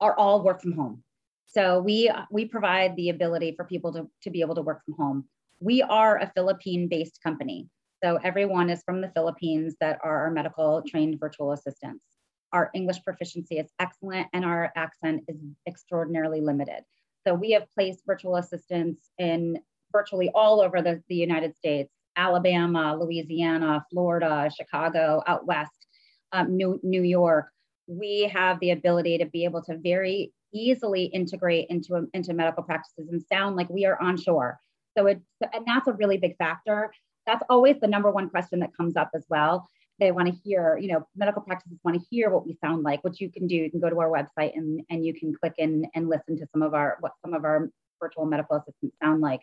are 0.00 0.18
all 0.18 0.42
work 0.42 0.60
from 0.60 0.72
home. 0.72 1.04
So 1.46 1.80
we 1.80 2.10
we 2.30 2.44
provide 2.44 2.96
the 2.96 3.10
ability 3.10 3.54
for 3.56 3.64
people 3.64 3.92
to, 3.94 4.10
to 4.22 4.30
be 4.30 4.40
able 4.40 4.54
to 4.56 4.62
work 4.62 4.84
from 4.84 4.94
home. 4.94 5.24
We 5.60 5.82
are 5.82 6.18
a 6.18 6.30
Philippine 6.34 6.88
based 6.88 7.22
company. 7.22 7.68
So 8.04 8.18
everyone 8.22 8.68
is 8.68 8.82
from 8.84 9.00
the 9.00 9.10
Philippines 9.14 9.74
that 9.80 9.98
are 10.02 10.24
our 10.24 10.30
medical 10.30 10.82
trained 10.86 11.18
virtual 11.18 11.52
assistants. 11.52 12.04
Our 12.52 12.70
English 12.74 13.02
proficiency 13.02 13.58
is 13.58 13.70
excellent 13.78 14.28
and 14.32 14.44
our 14.44 14.70
accent 14.76 15.24
is 15.28 15.36
extraordinarily 15.66 16.40
limited. 16.40 16.84
So 17.26 17.34
we 17.34 17.52
have 17.52 17.64
placed 17.74 18.02
virtual 18.06 18.36
assistants 18.36 19.10
in 19.18 19.58
virtually 19.92 20.30
all 20.34 20.60
over 20.60 20.82
the, 20.82 21.02
the 21.08 21.16
United 21.16 21.56
States, 21.56 21.92
Alabama, 22.16 22.96
Louisiana, 22.96 23.84
Florida, 23.90 24.50
Chicago, 24.54 25.22
out 25.26 25.46
west, 25.46 25.86
um, 26.32 26.56
New, 26.56 26.78
New 26.82 27.02
York. 27.02 27.48
We 27.86 28.30
have 28.32 28.60
the 28.60 28.72
ability 28.72 29.18
to 29.18 29.26
be 29.26 29.44
able 29.44 29.62
to 29.62 29.76
very 29.78 30.32
easily 30.52 31.04
integrate 31.04 31.66
into, 31.70 32.08
into 32.14 32.32
medical 32.32 32.62
practices 32.62 33.08
and 33.10 33.22
sound 33.22 33.56
like 33.56 33.68
we 33.68 33.84
are 33.84 34.00
onshore. 34.00 34.58
So 34.96 35.06
it's, 35.06 35.24
and 35.52 35.66
that's 35.66 35.88
a 35.88 35.92
really 35.92 36.16
big 36.16 36.36
factor. 36.36 36.92
That's 37.26 37.42
always 37.50 37.76
the 37.80 37.88
number 37.88 38.10
one 38.10 38.30
question 38.30 38.60
that 38.60 38.76
comes 38.76 38.96
up 38.96 39.10
as 39.14 39.24
well. 39.28 39.68
They 39.98 40.12
want 40.12 40.28
to 40.28 40.34
hear, 40.44 40.78
you 40.78 40.88
know, 40.88 41.06
medical 41.16 41.42
practices 41.42 41.78
want 41.82 42.00
to 42.00 42.06
hear 42.10 42.30
what 42.30 42.46
we 42.46 42.56
sound 42.62 42.82
like. 42.82 43.02
What 43.02 43.20
you 43.20 43.30
can 43.30 43.46
do, 43.46 43.56
you 43.56 43.70
can 43.70 43.80
go 43.80 43.90
to 43.90 43.98
our 44.00 44.10
website 44.10 44.56
and, 44.56 44.82
and 44.90 45.04
you 45.04 45.14
can 45.14 45.34
click 45.34 45.54
in 45.58 45.86
and 45.94 46.08
listen 46.08 46.38
to 46.38 46.46
some 46.52 46.62
of 46.62 46.74
our, 46.74 46.98
what 47.00 47.12
some 47.22 47.34
of 47.34 47.44
our 47.44 47.70
virtual 48.00 48.26
medical 48.26 48.56
assistants 48.56 48.96
sound 49.02 49.20
like. 49.22 49.40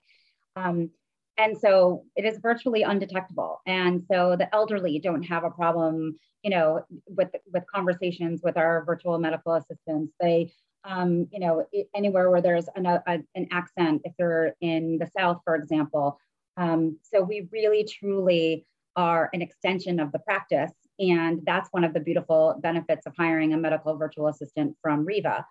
Um, 0.56 0.92
and 1.38 1.58
so 1.58 2.04
it 2.16 2.26
is 2.26 2.38
virtually 2.38 2.84
undetectable. 2.84 3.62
And 3.66 4.04
so 4.12 4.36
the 4.38 4.54
elderly 4.54 5.00
don't 5.00 5.24
have 5.24 5.44
a 5.44 5.50
problem, 5.50 6.20
you 6.44 6.52
know, 6.52 6.86
with, 7.08 7.30
with 7.52 7.64
conversations 7.74 8.42
with 8.44 8.56
our 8.56 8.86
virtual 8.86 9.18
medical 9.18 9.56
assistants. 9.56 10.14
They 10.20 10.54
um, 10.84 11.28
you 11.32 11.40
know, 11.40 11.66
anywhere 11.96 12.30
where 12.30 12.42
there's 12.42 12.68
an, 12.76 12.86
a, 12.86 13.02
an 13.08 13.48
accent, 13.52 14.02
if 14.06 14.14
they're 14.18 14.56
in 14.62 14.98
the 14.98 15.10
South, 15.18 15.42
for 15.44 15.56
example. 15.56 16.20
Um, 16.58 16.98
so 17.02 17.22
we 17.22 17.48
really, 17.52 17.84
truly 17.84 18.66
are 18.96 19.30
an 19.34 19.42
extension 19.42 20.00
of 20.00 20.12
the 20.12 20.20
practice. 20.20 20.72
And 21.00 21.42
that's 21.46 21.70
one 21.72 21.84
of 21.84 21.94
the 21.94 22.00
beautiful 22.00 22.60
benefits 22.62 23.06
of 23.08 23.14
hiring 23.18 23.54
a 23.54 23.58
medical 23.58 23.96
virtual 23.98 24.28
assistant 24.28 24.76
from 24.82 25.06
Riva. 25.06 25.46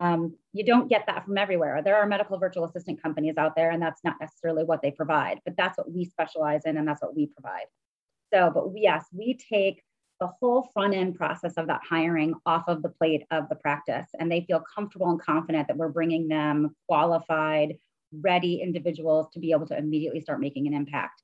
Um, 0.00 0.34
you 0.52 0.64
don't 0.64 0.88
get 0.88 1.04
that 1.06 1.24
from 1.24 1.38
everywhere. 1.38 1.82
There 1.82 1.96
are 1.96 2.06
medical 2.06 2.38
virtual 2.38 2.64
assistant 2.64 3.02
companies 3.02 3.36
out 3.38 3.56
there, 3.56 3.70
and 3.70 3.82
that's 3.82 4.04
not 4.04 4.16
necessarily 4.20 4.64
what 4.64 4.82
they 4.82 4.90
provide, 4.90 5.40
but 5.44 5.56
that's 5.56 5.78
what 5.78 5.90
we 5.90 6.04
specialize 6.04 6.62
in, 6.64 6.76
and 6.76 6.86
that's 6.86 7.02
what 7.02 7.16
we 7.16 7.26
provide. 7.26 7.66
So, 8.32 8.50
but 8.52 8.64
yes, 8.74 9.06
we 9.12 9.34
take 9.34 9.82
the 10.20 10.28
whole 10.40 10.70
front 10.72 10.94
end 10.94 11.14
process 11.14 11.54
of 11.56 11.66
that 11.66 11.80
hiring 11.88 12.34
off 12.46 12.64
of 12.68 12.82
the 12.82 12.88
plate 12.88 13.24
of 13.30 13.48
the 13.48 13.54
practice. 13.56 14.08
And 14.18 14.30
they 14.30 14.42
feel 14.42 14.62
comfortable 14.74 15.10
and 15.10 15.20
confident 15.20 15.68
that 15.68 15.76
we're 15.76 15.88
bringing 15.88 16.28
them 16.28 16.74
qualified 16.88 17.76
ready 18.12 18.60
individuals 18.62 19.28
to 19.32 19.40
be 19.40 19.52
able 19.52 19.66
to 19.66 19.76
immediately 19.76 20.20
start 20.20 20.40
making 20.40 20.66
an 20.66 20.74
impact. 20.74 21.22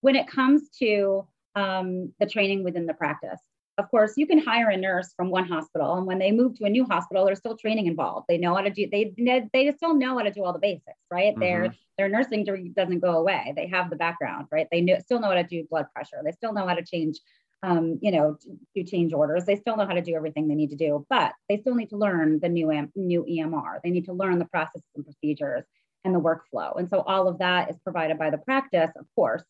When 0.00 0.16
it 0.16 0.28
comes 0.28 0.68
to 0.80 1.26
um, 1.54 2.12
the 2.20 2.26
training 2.26 2.64
within 2.64 2.86
the 2.86 2.94
practice 2.94 3.40
of 3.78 3.90
course 3.90 4.14
you 4.16 4.26
can 4.26 4.38
hire 4.38 4.70
a 4.70 4.76
nurse 4.76 5.12
from 5.16 5.30
one 5.30 5.46
hospital 5.46 5.96
and 5.96 6.06
when 6.06 6.18
they 6.18 6.32
move 6.32 6.56
to 6.56 6.64
a 6.64 6.70
new 6.70 6.84
hospital 6.84 7.24
there's 7.24 7.38
still 7.38 7.56
training 7.56 7.86
involved. 7.86 8.26
They 8.28 8.38
know 8.38 8.54
how 8.54 8.62
to 8.62 8.70
do 8.70 8.88
they 8.90 9.12
they 9.52 9.72
still 9.76 9.94
know 9.94 10.16
how 10.16 10.24
to 10.24 10.30
do 10.30 10.44
all 10.44 10.52
the 10.52 10.58
basics 10.58 10.96
right? 11.10 11.32
Mm-hmm. 11.32 11.40
their 11.40 11.74
their 11.98 12.08
nursing 12.08 12.44
degree 12.44 12.68
doesn't 12.70 13.00
go 13.00 13.12
away. 13.18 13.52
They 13.56 13.66
have 13.68 13.90
the 13.90 13.96
background 13.96 14.46
right? 14.50 14.66
They 14.70 14.80
know, 14.80 14.98
still 15.00 15.20
know 15.20 15.28
how 15.28 15.34
to 15.34 15.44
do 15.44 15.66
blood 15.70 15.86
pressure. 15.94 16.20
They 16.24 16.32
still 16.32 16.52
know 16.52 16.66
how 16.66 16.74
to 16.74 16.84
change 16.84 17.18
um, 17.66 17.98
you 18.00 18.12
know, 18.12 18.38
do 18.76 18.84
change 18.84 19.12
orders. 19.12 19.44
They 19.44 19.56
still 19.56 19.76
know 19.76 19.86
how 19.86 19.94
to 19.94 20.00
do 20.00 20.14
everything 20.14 20.46
they 20.46 20.54
need 20.54 20.70
to 20.70 20.76
do, 20.76 21.04
but 21.10 21.32
they 21.48 21.58
still 21.58 21.74
need 21.74 21.90
to 21.90 21.96
learn 21.96 22.38
the 22.38 22.48
new 22.48 22.70
new 22.94 23.24
EMR. 23.24 23.80
They 23.82 23.90
need 23.90 24.04
to 24.04 24.12
learn 24.12 24.38
the 24.38 24.44
processes 24.44 24.84
and 24.94 25.04
procedures 25.04 25.64
and 26.04 26.14
the 26.14 26.20
workflow. 26.20 26.78
And 26.78 26.88
so 26.88 27.00
all 27.00 27.26
of 27.26 27.38
that 27.38 27.68
is 27.68 27.76
provided 27.82 28.18
by 28.18 28.30
the 28.30 28.38
practice. 28.38 28.90
Of 28.96 29.06
course, 29.16 29.42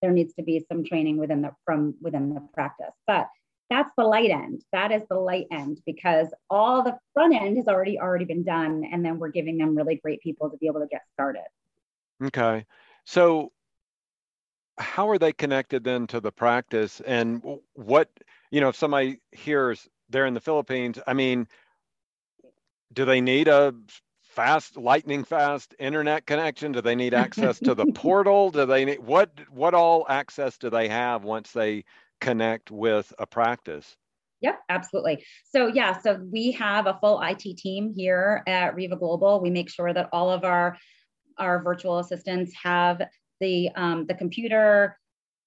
there 0.00 0.12
needs 0.12 0.32
to 0.34 0.44
be 0.44 0.64
some 0.70 0.84
training 0.84 1.16
within 1.16 1.42
the 1.42 1.50
from 1.64 1.96
within 2.00 2.32
the 2.32 2.40
practice, 2.54 2.94
but 3.08 3.26
that's 3.70 3.90
the 3.98 4.04
light 4.04 4.30
end. 4.30 4.62
That 4.70 4.92
is 4.92 5.02
the 5.10 5.18
light 5.18 5.48
end 5.50 5.80
because 5.84 6.28
all 6.48 6.84
the 6.84 6.96
front 7.12 7.34
end 7.34 7.56
has 7.56 7.66
already 7.66 7.98
already 7.98 8.24
been 8.24 8.44
done, 8.44 8.84
and 8.92 9.04
then 9.04 9.18
we're 9.18 9.30
giving 9.30 9.58
them 9.58 9.76
really 9.76 9.96
great 9.96 10.20
people 10.20 10.48
to 10.48 10.56
be 10.58 10.68
able 10.68 10.80
to 10.80 10.86
get 10.86 11.02
started. 11.14 11.42
Okay, 12.22 12.66
so 13.04 13.50
how 14.78 15.08
are 15.08 15.18
they 15.18 15.32
connected 15.32 15.84
then 15.84 16.06
to 16.08 16.20
the 16.20 16.32
practice 16.32 17.00
and 17.06 17.42
what 17.74 18.08
you 18.50 18.60
know 18.60 18.68
if 18.68 18.76
somebody 18.76 19.20
hears 19.32 19.88
they're 20.08 20.26
in 20.26 20.34
the 20.34 20.40
philippines 20.40 20.98
i 21.06 21.12
mean 21.12 21.46
do 22.92 23.04
they 23.04 23.20
need 23.20 23.48
a 23.48 23.74
fast 24.22 24.76
lightning 24.76 25.22
fast 25.24 25.74
internet 25.78 26.26
connection 26.26 26.72
do 26.72 26.80
they 26.80 26.96
need 26.96 27.14
access 27.14 27.58
to 27.58 27.74
the 27.74 27.86
portal 27.94 28.50
do 28.50 28.66
they 28.66 28.84
need 28.84 28.98
what 28.98 29.30
what 29.50 29.74
all 29.74 30.04
access 30.08 30.58
do 30.58 30.70
they 30.70 30.88
have 30.88 31.22
once 31.24 31.52
they 31.52 31.84
connect 32.20 32.70
with 32.70 33.12
a 33.18 33.26
practice 33.26 33.96
Yep, 34.40 34.60
absolutely. 34.68 35.24
So 35.50 35.68
yeah, 35.68 35.98
so 35.98 36.20
we 36.30 36.52
have 36.52 36.86
a 36.86 36.98
full 37.00 37.18
IT 37.22 37.56
team 37.56 37.94
here 37.96 38.42
at 38.46 38.74
Riva 38.74 38.94
Global. 38.94 39.40
We 39.40 39.48
make 39.48 39.70
sure 39.70 39.90
that 39.90 40.10
all 40.12 40.30
of 40.30 40.44
our 40.44 40.76
our 41.38 41.62
virtual 41.62 41.98
assistants 41.98 42.52
have 42.62 43.00
the, 43.40 43.70
um, 43.76 44.06
the 44.06 44.14
computer, 44.14 44.98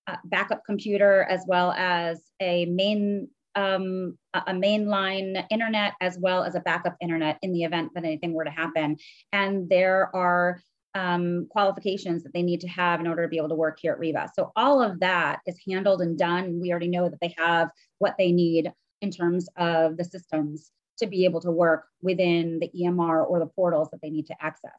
uh, 0.08 0.17
backup 0.25 0.63
computer, 0.65 1.24
as 1.24 1.44
well 1.48 1.72
as 1.74 2.22
a 2.41 2.65
main 2.65 3.29
um, 3.56 4.17
a 4.36 4.53
mainline 4.53 5.44
internet 5.50 5.94
as 6.00 6.15
well 6.20 6.44
as 6.44 6.53
a 6.53 6.60
backup 6.60 6.96
internet 7.01 7.39
in 7.41 7.53
the 7.53 7.63
event 7.63 7.91
that 7.96 8.06
anything 8.06 8.34
were 8.34 8.44
to 8.44 8.51
happen. 8.51 8.98
And 9.34 9.67
there 9.67 10.15
are 10.15 10.62
um, 10.94 11.48
qualifications 11.50 12.24
that 12.24 12.34
they 12.34 12.44
need 12.44 12.62
to 12.62 12.67
have 12.67 13.00
in 13.00 13.08
order 13.08 13.24
to 13.24 13.27
be 13.27 13.38
able 13.38 13.50
to 13.50 13.56
work 13.56 13.79
here 13.82 13.94
at 13.94 14.00
Riva. 14.00 14.29
So 14.36 14.51
all 14.56 14.82
of 14.82 15.00
that 15.00 15.39
is 15.48 15.60
handled 15.67 16.01
and 16.01 16.17
done. 16.17 16.60
We 16.62 16.72
already 16.72 16.88
know 16.88 17.10
that 17.10 17.20
they 17.20 17.34
have 17.38 17.70
what 17.98 18.15
they 18.17 18.32
need 18.32 18.72
in 19.01 19.12
terms 19.12 19.50
of 19.58 19.98
the 19.98 20.06
systems 20.06 20.72
to 21.00 21.08
be 21.08 21.25
able 21.25 21.41
to 21.41 21.51
work 21.51 21.86
within 22.01 22.60
the 22.60 22.72
EMR 22.79 23.27
or 23.27 23.39
the 23.39 23.46
portals 23.48 23.89
that 23.91 24.01
they 24.01 24.10
need 24.10 24.27
to 24.27 24.36
access. 24.44 24.72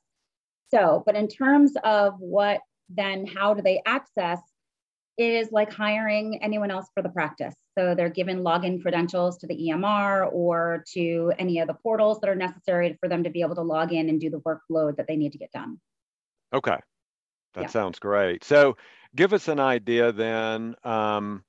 So, 0.71 1.03
but 1.07 1.15
in 1.17 1.29
terms 1.29 1.75
of 1.85 2.15
what 2.19 2.61
then 2.89 3.27
how 3.27 3.55
do 3.55 3.63
they 3.63 3.83
access 3.87 4.41
it 5.19 5.33
is 5.33 5.51
like 5.51 5.73
hiring 5.73 6.41
anyone 6.43 6.71
else 6.71 6.87
for 6.95 7.03
the 7.03 7.09
practice. 7.09 7.55
So 7.77 7.97
they're 7.97 8.09
given 8.09 8.43
login 8.43 8.81
credentials 8.81 9.37
to 9.39 9.49
the 9.49 9.69
EMR 9.69 10.33
or 10.33 10.85
to 10.95 11.33
any 11.39 11.59
of 11.59 11.67
the 11.67 11.75
portals 11.75 12.21
that 12.21 12.31
are 12.31 12.37
necessary 12.37 12.97
for 13.01 13.09
them 13.09 13.25
to 13.25 13.31
be 13.31 13.43
able 13.43 13.57
to 13.57 13.63
log 13.63 13.93
in 13.93 14.09
and 14.09 14.21
do 14.21 14.31
the 14.31 14.41
workload 14.41 14.97
that 14.97 15.09
they 15.09 15.17
need 15.17 15.33
to 15.33 15.39
get 15.39 15.51
done. 15.51 15.81
Okay, 16.55 16.79
that 17.55 17.63
yeah. 17.63 17.67
sounds 17.67 17.99
great. 17.99 18.45
So 18.45 18.77
give 19.17 19.33
us 19.33 19.49
an 19.49 19.59
idea 19.59 20.13
then. 20.13 20.77
Um, 20.85 21.43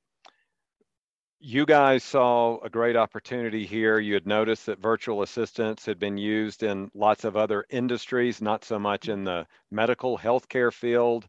you 1.40 1.66
guys 1.66 2.04
saw 2.04 2.60
a 2.60 2.70
great 2.70 2.98
opportunity 2.98 3.66
here. 3.66 3.98
You 3.98 4.14
had 4.14 4.28
noticed 4.28 4.66
that 4.66 4.80
virtual 4.80 5.22
assistants 5.22 5.86
had 5.86 5.98
been 5.98 6.18
used 6.18 6.64
in 6.64 6.92
lots 6.94 7.24
of 7.24 7.38
other 7.38 7.66
industries, 7.70 8.42
not 8.42 8.66
so 8.66 8.78
much 8.78 9.08
in 9.08 9.24
the 9.24 9.48
medical 9.72 10.18
healthcare 10.18 10.74
field. 10.74 11.28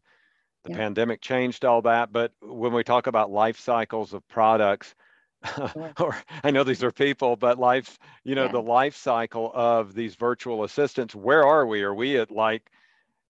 The 0.63 0.71
yeah. 0.71 0.77
pandemic 0.77 1.21
changed 1.21 1.63
all 1.63 1.81
that. 1.83 2.11
But 2.11 2.33
when 2.41 2.73
we 2.73 2.83
talk 2.83 3.07
about 3.07 3.31
life 3.31 3.57
cycles 3.59 4.13
of 4.13 4.27
products, 4.27 4.93
or 5.99 6.15
I 6.43 6.51
know 6.51 6.65
these 6.65 6.83
are 6.83 6.91
people, 6.91 7.37
but 7.37 7.57
life, 7.57 7.97
you 8.25 8.35
know, 8.35 8.45
yeah. 8.45 8.51
the 8.51 8.61
life 8.61 8.97
cycle 8.97 9.49
of 9.55 9.95
these 9.95 10.15
virtual 10.15 10.65
assistants, 10.65 11.15
where 11.15 11.45
are 11.45 11.65
we? 11.65 11.83
Are 11.83 11.95
we 11.95 12.17
at 12.17 12.31
like 12.31 12.69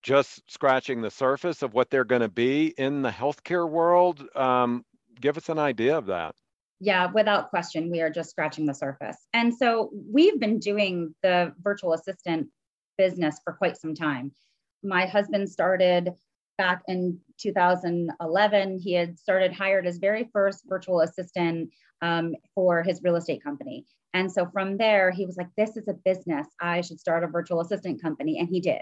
just 0.01 0.41
scratching 0.51 1.01
the 1.01 1.11
surface 1.11 1.61
of 1.61 1.75
what 1.75 1.91
they're 1.91 2.03
going 2.03 2.23
to 2.23 2.27
be 2.27 2.73
in 2.75 3.03
the 3.03 3.11
healthcare 3.11 3.69
world? 3.69 4.27
Um, 4.35 4.83
give 5.21 5.37
us 5.37 5.47
an 5.47 5.59
idea 5.59 5.95
of 5.95 6.07
that 6.07 6.33
yeah, 6.83 7.11
without 7.11 7.51
question, 7.51 7.91
we 7.91 8.01
are 8.01 8.09
just 8.09 8.31
scratching 8.31 8.65
the 8.65 8.73
surface. 8.73 9.27
And 9.33 9.55
so 9.55 9.91
we've 9.93 10.39
been 10.39 10.57
doing 10.57 11.13
the 11.21 11.53
virtual 11.61 11.93
assistant 11.93 12.47
business 12.97 13.39
for 13.43 13.53
quite 13.53 13.77
some 13.77 13.93
time. 13.93 14.31
My 14.83 15.05
husband 15.05 15.47
started 15.47 16.11
back 16.57 16.81
in 16.87 17.19
2011. 17.39 18.79
He 18.79 18.93
had 18.93 19.19
started, 19.19 19.53
hired 19.53 19.85
his 19.85 19.99
very 19.99 20.27
first 20.33 20.63
virtual 20.67 21.01
assistant 21.01 21.69
um, 22.01 22.33
for 22.55 22.81
his 22.81 23.03
real 23.03 23.15
estate 23.15 23.43
company. 23.43 23.85
And 24.15 24.31
so 24.31 24.47
from 24.51 24.77
there, 24.77 25.11
he 25.11 25.27
was 25.27 25.37
like, 25.37 25.49
This 25.55 25.77
is 25.77 25.87
a 25.87 25.93
business. 25.93 26.47
I 26.59 26.81
should 26.81 26.99
start 26.99 27.23
a 27.23 27.27
virtual 27.27 27.61
assistant 27.61 28.01
company. 28.01 28.39
And 28.39 28.49
he 28.49 28.59
did. 28.59 28.81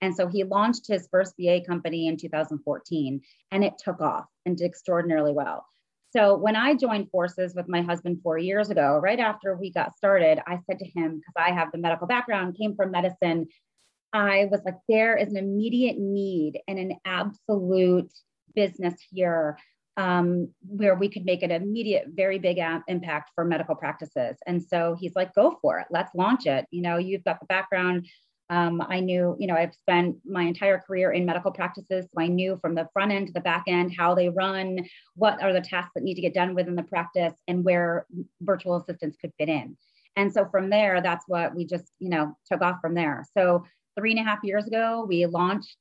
And 0.00 0.14
so 0.14 0.28
he 0.28 0.44
launched 0.44 0.86
his 0.86 1.08
first 1.10 1.34
VA 1.38 1.60
company 1.66 2.06
in 2.06 2.16
2014, 2.16 3.20
and 3.50 3.64
it 3.64 3.74
took 3.76 4.00
off 4.00 4.26
and 4.46 4.56
did 4.56 4.66
extraordinarily 4.66 5.32
well. 5.32 5.66
So 6.10 6.36
when 6.36 6.56
I 6.56 6.74
joined 6.74 7.10
forces 7.10 7.54
with 7.54 7.68
my 7.68 7.82
husband 7.82 8.20
four 8.22 8.36
years 8.36 8.68
ago, 8.70 8.98
right 9.02 9.20
after 9.20 9.56
we 9.56 9.70
got 9.70 9.96
started, 9.96 10.40
I 10.46 10.58
said 10.66 10.80
to 10.80 10.84
him, 10.84 11.20
because 11.20 11.34
I 11.36 11.52
have 11.52 11.70
the 11.70 11.78
medical 11.78 12.06
background, 12.06 12.56
came 12.58 12.74
from 12.74 12.90
medicine, 12.90 13.46
I 14.12 14.48
was 14.50 14.60
like, 14.64 14.74
there 14.88 15.16
is 15.16 15.28
an 15.28 15.36
immediate 15.36 15.98
need 15.98 16.60
and 16.66 16.78
an 16.78 16.96
absolute 17.04 18.12
business 18.54 18.94
here 19.12 19.56
um, 19.96 20.48
where 20.66 20.94
we 20.94 21.08
could 21.08 21.24
make 21.24 21.42
an 21.42 21.50
immediate, 21.50 22.06
very 22.08 22.38
big 22.38 22.58
a- 22.58 22.82
impact 22.88 23.30
for 23.34 23.44
medical 23.44 23.74
practices. 23.74 24.36
And 24.46 24.62
so 24.62 24.96
he's 24.98 25.14
like, 25.14 25.34
go 25.34 25.58
for 25.62 25.78
it. 25.78 25.86
Let's 25.90 26.14
launch 26.14 26.46
it. 26.46 26.66
You 26.70 26.82
know, 26.82 26.96
you've 26.96 27.24
got 27.24 27.38
the 27.38 27.46
background 27.46 28.08
Um, 28.50 28.84
I 28.88 28.98
knew, 28.98 29.36
you 29.38 29.46
know, 29.46 29.54
I've 29.54 29.74
spent 29.74 30.16
my 30.24 30.42
entire 30.42 30.78
career 30.78 31.12
in 31.12 31.24
medical 31.24 31.52
practices. 31.52 32.06
So 32.12 32.20
I 32.20 32.26
knew 32.26 32.58
from 32.60 32.74
the 32.74 32.88
front 32.92 33.12
end 33.12 33.28
to 33.28 33.32
the 33.32 33.40
back 33.40 33.64
end 33.68 33.94
how 33.96 34.14
they 34.14 34.28
run, 34.28 34.80
what 35.14 35.40
are 35.40 35.52
the 35.52 35.60
tasks 35.60 35.92
that 35.94 36.02
need 36.02 36.16
to 36.16 36.20
get 36.20 36.34
done 36.34 36.56
within 36.56 36.74
the 36.74 36.82
practice, 36.82 37.34
and 37.46 37.64
where 37.64 38.06
virtual 38.42 38.76
assistants 38.76 39.16
could 39.20 39.32
fit 39.38 39.48
in. 39.48 39.76
And 40.16 40.32
so 40.32 40.46
from 40.50 40.68
there, 40.68 41.00
that's 41.00 41.24
what 41.28 41.54
we 41.54 41.64
just, 41.64 41.92
you 42.00 42.10
know, 42.10 42.36
took 42.50 42.60
off 42.60 42.80
from 42.80 42.94
there. 42.94 43.24
So 43.36 43.64
three 43.96 44.10
and 44.10 44.20
a 44.20 44.24
half 44.24 44.40
years 44.42 44.66
ago, 44.66 45.06
we 45.08 45.24
launched 45.26 45.76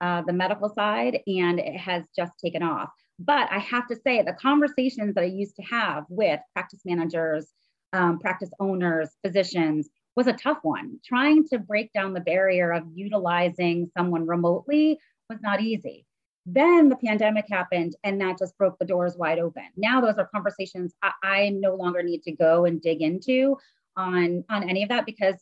uh, 0.00 0.22
the 0.22 0.32
medical 0.32 0.68
side 0.68 1.20
and 1.26 1.58
it 1.58 1.76
has 1.76 2.04
just 2.16 2.32
taken 2.42 2.62
off. 2.62 2.90
But 3.18 3.50
I 3.50 3.58
have 3.58 3.88
to 3.88 3.96
say, 3.96 4.22
the 4.22 4.32
conversations 4.32 5.14
that 5.14 5.24
I 5.24 5.26
used 5.26 5.56
to 5.56 5.62
have 5.62 6.04
with 6.08 6.40
practice 6.54 6.80
managers, 6.84 7.46
um, 7.92 8.18
practice 8.20 8.50
owners, 8.60 9.10
physicians 9.24 9.88
was 10.16 10.26
a 10.26 10.32
tough 10.32 10.58
one. 10.62 10.98
Trying 11.04 11.48
to 11.48 11.58
break 11.58 11.92
down 11.92 12.12
the 12.12 12.20
barrier 12.20 12.72
of 12.72 12.84
utilizing 12.94 13.90
someone 13.96 14.26
remotely 14.26 14.98
was 15.28 15.40
not 15.42 15.60
easy. 15.60 16.06
Then 16.44 16.88
the 16.88 16.96
pandemic 16.96 17.46
happened 17.48 17.94
and 18.02 18.20
that 18.20 18.38
just 18.38 18.58
broke 18.58 18.78
the 18.78 18.84
doors 18.84 19.16
wide 19.16 19.38
open. 19.38 19.68
Now 19.76 20.00
those 20.00 20.16
are 20.18 20.28
conversations 20.34 20.94
I, 21.02 21.12
I 21.22 21.48
no 21.50 21.76
longer 21.76 22.02
need 22.02 22.22
to 22.24 22.32
go 22.32 22.64
and 22.64 22.82
dig 22.82 23.00
into 23.00 23.56
on, 23.96 24.44
on 24.50 24.68
any 24.68 24.82
of 24.82 24.88
that 24.88 25.06
because 25.06 25.36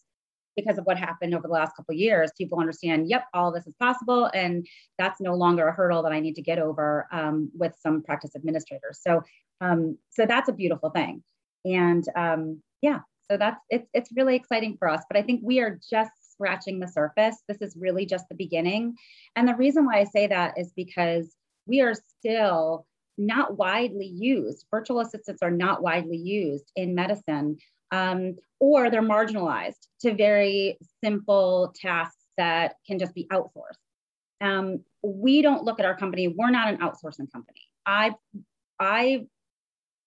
because 0.56 0.78
of 0.78 0.84
what 0.84 0.98
happened 0.98 1.34
over 1.34 1.46
the 1.46 1.54
last 1.54 1.76
couple 1.76 1.94
years, 1.94 2.32
people 2.36 2.58
understand, 2.58 3.08
yep, 3.08 3.24
all 3.32 3.52
this 3.52 3.66
is 3.66 3.74
possible. 3.80 4.28
And 4.34 4.66
that's 4.98 5.20
no 5.20 5.34
longer 5.34 5.68
a 5.68 5.72
hurdle 5.72 6.02
that 6.02 6.12
I 6.12 6.20
need 6.20 6.34
to 6.34 6.42
get 6.42 6.58
over 6.58 7.06
um, 7.12 7.50
with 7.56 7.74
some 7.80 8.02
practice 8.02 8.32
administrators. 8.34 9.00
So, 9.00 9.22
um, 9.60 9.96
so 10.10 10.26
that's 10.26 10.48
a 10.48 10.52
beautiful 10.52 10.90
thing. 10.90 11.22
And 11.64 12.04
um, 12.16 12.62
yeah, 12.82 13.00
so 13.30 13.37
that's, 13.37 13.60
it's, 13.70 13.88
it's 13.94 14.10
really 14.16 14.34
exciting 14.34 14.76
for 14.76 14.88
us, 14.88 15.04
but 15.08 15.16
I 15.16 15.22
think 15.22 15.40
we 15.44 15.60
are 15.60 15.78
just 15.88 16.10
scratching 16.32 16.80
the 16.80 16.88
surface. 16.88 17.37
This 17.46 17.62
is 17.62 17.76
really 17.78 18.04
just 18.04 18.28
the 18.28 18.34
beginning. 18.34 18.96
And 19.37 19.46
the 19.46 19.54
reason 19.54 19.84
why 19.87 20.00
I 20.00 20.04
say 20.04 20.26
that 20.26 20.58
is 20.58 20.72
because 20.75 21.37
we 21.66 21.80
are 21.80 21.94
still 21.94 22.87
not 23.16 23.56
widely 23.56 24.06
used. 24.06 24.66
Virtual 24.70 25.00
assistants 25.00 25.42
are 25.42 25.50
not 25.50 25.82
widely 25.82 26.16
used 26.16 26.72
in 26.75 26.94
medicine 26.94 27.58
um, 27.92 28.37
or 28.58 28.90
they're 28.90 29.02
marginalized 29.02 29.87
to 30.00 30.14
very 30.14 30.78
simple 31.04 31.72
tasks 31.80 32.16
that 32.37 32.76
can 32.87 32.99
just 32.99 33.14
be 33.14 33.28
outsourced. 33.30 33.76
Um, 34.40 34.82
we 35.02 35.42
don't 35.42 35.64
look 35.64 35.78
at 35.78 35.87
our 35.87 35.96
company, 35.96 36.28
we're 36.28 36.50
not 36.50 36.72
an 36.72 36.78
outsourcing 36.78 37.30
company. 37.30 37.60
I, 37.87 38.14
I 38.78 39.26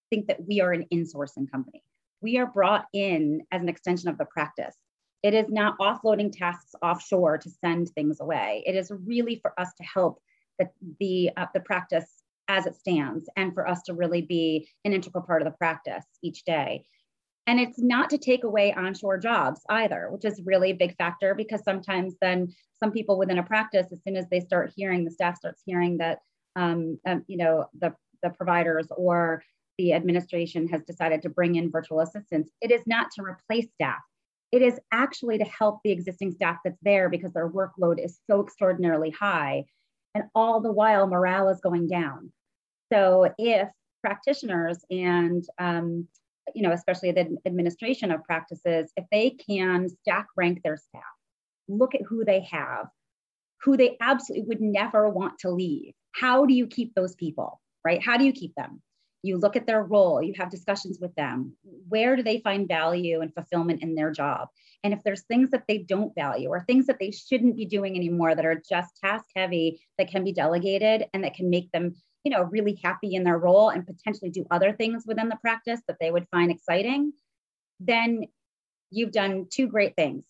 think 0.09 0.27
that 0.27 0.45
we 0.45 0.59
are 0.59 0.71
an 0.71 0.87
insourcing 0.91 1.49
company. 1.49 1.83
We 2.23 2.37
are 2.37 2.47
brought 2.47 2.85
in 2.93 3.41
as 3.51 3.61
an 3.61 3.67
extension 3.67 4.07
of 4.07 4.17
the 4.17 4.25
practice. 4.25 4.75
It 5.23 5.33
is 5.33 5.49
not 5.49 5.77
offloading 5.77 6.31
tasks 6.31 6.73
offshore 6.81 7.37
to 7.37 7.49
send 7.49 7.89
things 7.89 8.21
away. 8.21 8.63
It 8.65 8.75
is 8.75 8.91
really 9.05 9.39
for 9.41 9.53
us 9.59 9.73
to 9.77 9.83
help 9.83 10.21
the, 10.57 10.69
the, 10.99 11.31
uh, 11.35 11.47
the 11.53 11.59
practice 11.59 12.05
as 12.47 12.65
it 12.65 12.75
stands 12.75 13.29
and 13.35 13.53
for 13.53 13.67
us 13.67 13.83
to 13.83 13.93
really 13.93 14.21
be 14.21 14.69
an 14.85 14.93
integral 14.93 15.23
part 15.23 15.41
of 15.41 15.45
the 15.45 15.57
practice 15.57 16.05
each 16.21 16.45
day. 16.45 16.85
And 17.45 17.59
it's 17.59 17.79
not 17.79 18.09
to 18.11 18.17
take 18.17 18.45
away 18.45 18.73
onshore 18.73 19.17
jobs 19.17 19.59
either, 19.69 20.07
which 20.09 20.23
is 20.23 20.41
really 20.45 20.71
a 20.71 20.75
big 20.75 20.95
factor 20.95 21.35
because 21.35 21.61
sometimes 21.63 22.15
then 22.21 22.53
some 22.81 22.91
people 22.91 23.17
within 23.17 23.37
a 23.37 23.43
practice, 23.43 23.87
as 23.91 24.01
soon 24.03 24.15
as 24.15 24.29
they 24.29 24.39
start 24.39 24.71
hearing, 24.75 25.03
the 25.03 25.11
staff 25.11 25.35
starts 25.35 25.61
hearing 25.65 25.97
that, 25.97 26.19
um, 26.55 26.99
um, 27.05 27.25
you 27.27 27.35
know, 27.35 27.65
the, 27.77 27.93
the 28.21 28.29
providers 28.29 28.87
or 28.95 29.43
the 29.77 29.93
administration 29.93 30.67
has 30.69 30.83
decided 30.83 31.21
to 31.23 31.29
bring 31.29 31.55
in 31.55 31.71
virtual 31.71 31.99
assistants, 31.99 32.51
it 32.61 32.71
is 32.71 32.81
not 32.85 33.07
to 33.15 33.23
replace 33.23 33.67
staff. 33.73 34.01
It 34.51 34.61
is 34.61 34.79
actually 34.91 35.39
to 35.39 35.45
help 35.45 35.79
the 35.83 35.91
existing 35.91 36.31
staff 36.31 36.57
that's 36.63 36.77
there 36.83 37.09
because 37.09 37.33
their 37.33 37.49
workload 37.49 38.03
is 38.03 38.19
so 38.29 38.43
extraordinarily 38.43 39.09
high. 39.09 39.65
And 40.13 40.25
all 40.35 40.61
the 40.61 40.71
while, 40.71 41.07
morale 41.07 41.49
is 41.49 41.59
going 41.59 41.87
down. 41.87 42.31
So 42.91 43.33
if 43.39 43.67
practitioners 44.03 44.77
and 44.91 45.43
um, 45.57 46.07
you 46.53 46.61
know, 46.61 46.71
especially 46.71 47.11
the 47.11 47.37
administration 47.45 48.11
of 48.11 48.23
practices, 48.23 48.91
if 48.97 49.05
they 49.11 49.31
can 49.31 49.89
stack 49.89 50.27
rank 50.35 50.61
their 50.63 50.77
staff, 50.77 51.03
look 51.67 51.95
at 51.95 52.01
who 52.07 52.25
they 52.25 52.41
have, 52.51 52.87
who 53.61 53.77
they 53.77 53.97
absolutely 54.01 54.47
would 54.47 54.61
never 54.61 55.09
want 55.09 55.39
to 55.39 55.49
leave. 55.49 55.93
How 56.13 56.45
do 56.45 56.53
you 56.53 56.67
keep 56.67 56.93
those 56.93 57.15
people, 57.15 57.61
right? 57.85 58.03
How 58.03 58.17
do 58.17 58.25
you 58.25 58.33
keep 58.33 58.53
them? 58.55 58.81
You 59.23 59.37
look 59.37 59.55
at 59.55 59.65
their 59.65 59.83
role, 59.83 60.21
you 60.21 60.33
have 60.37 60.51
discussions 60.51 60.99
with 60.99 61.15
them. 61.15 61.55
Where 61.89 62.15
do 62.15 62.23
they 62.23 62.39
find 62.39 62.67
value 62.67 63.21
and 63.21 63.33
fulfillment 63.33 63.81
in 63.81 63.95
their 63.95 64.11
job? 64.11 64.49
And 64.83 64.93
if 64.93 65.01
there's 65.03 65.23
things 65.23 65.49
that 65.51 65.63
they 65.67 65.79
don't 65.79 66.13
value 66.13 66.49
or 66.49 66.59
things 66.61 66.85
that 66.87 66.99
they 66.99 67.09
shouldn't 67.09 67.55
be 67.55 67.65
doing 67.65 67.95
anymore 67.95 68.35
that 68.35 68.45
are 68.45 68.61
just 68.69 68.97
task 68.97 69.25
heavy 69.35 69.81
that 69.97 70.11
can 70.11 70.23
be 70.23 70.33
delegated 70.33 71.05
and 71.13 71.23
that 71.23 71.35
can 71.35 71.49
make 71.49 71.71
them 71.71 71.95
you 72.23 72.31
know, 72.31 72.43
really 72.43 72.79
happy 72.81 73.15
in 73.15 73.23
their 73.23 73.37
role 73.37 73.69
and 73.69 73.85
potentially 73.85 74.31
do 74.31 74.45
other 74.49 74.71
things 74.71 75.03
within 75.05 75.29
the 75.29 75.37
practice 75.37 75.81
that 75.87 75.97
they 75.99 76.09
would 76.09 76.27
find 76.31 76.51
exciting, 76.51 77.11
then 77.79 78.23
you've 78.91 79.11
done 79.11 79.47
two 79.49 79.67
great 79.67 79.95
things. 79.95 80.23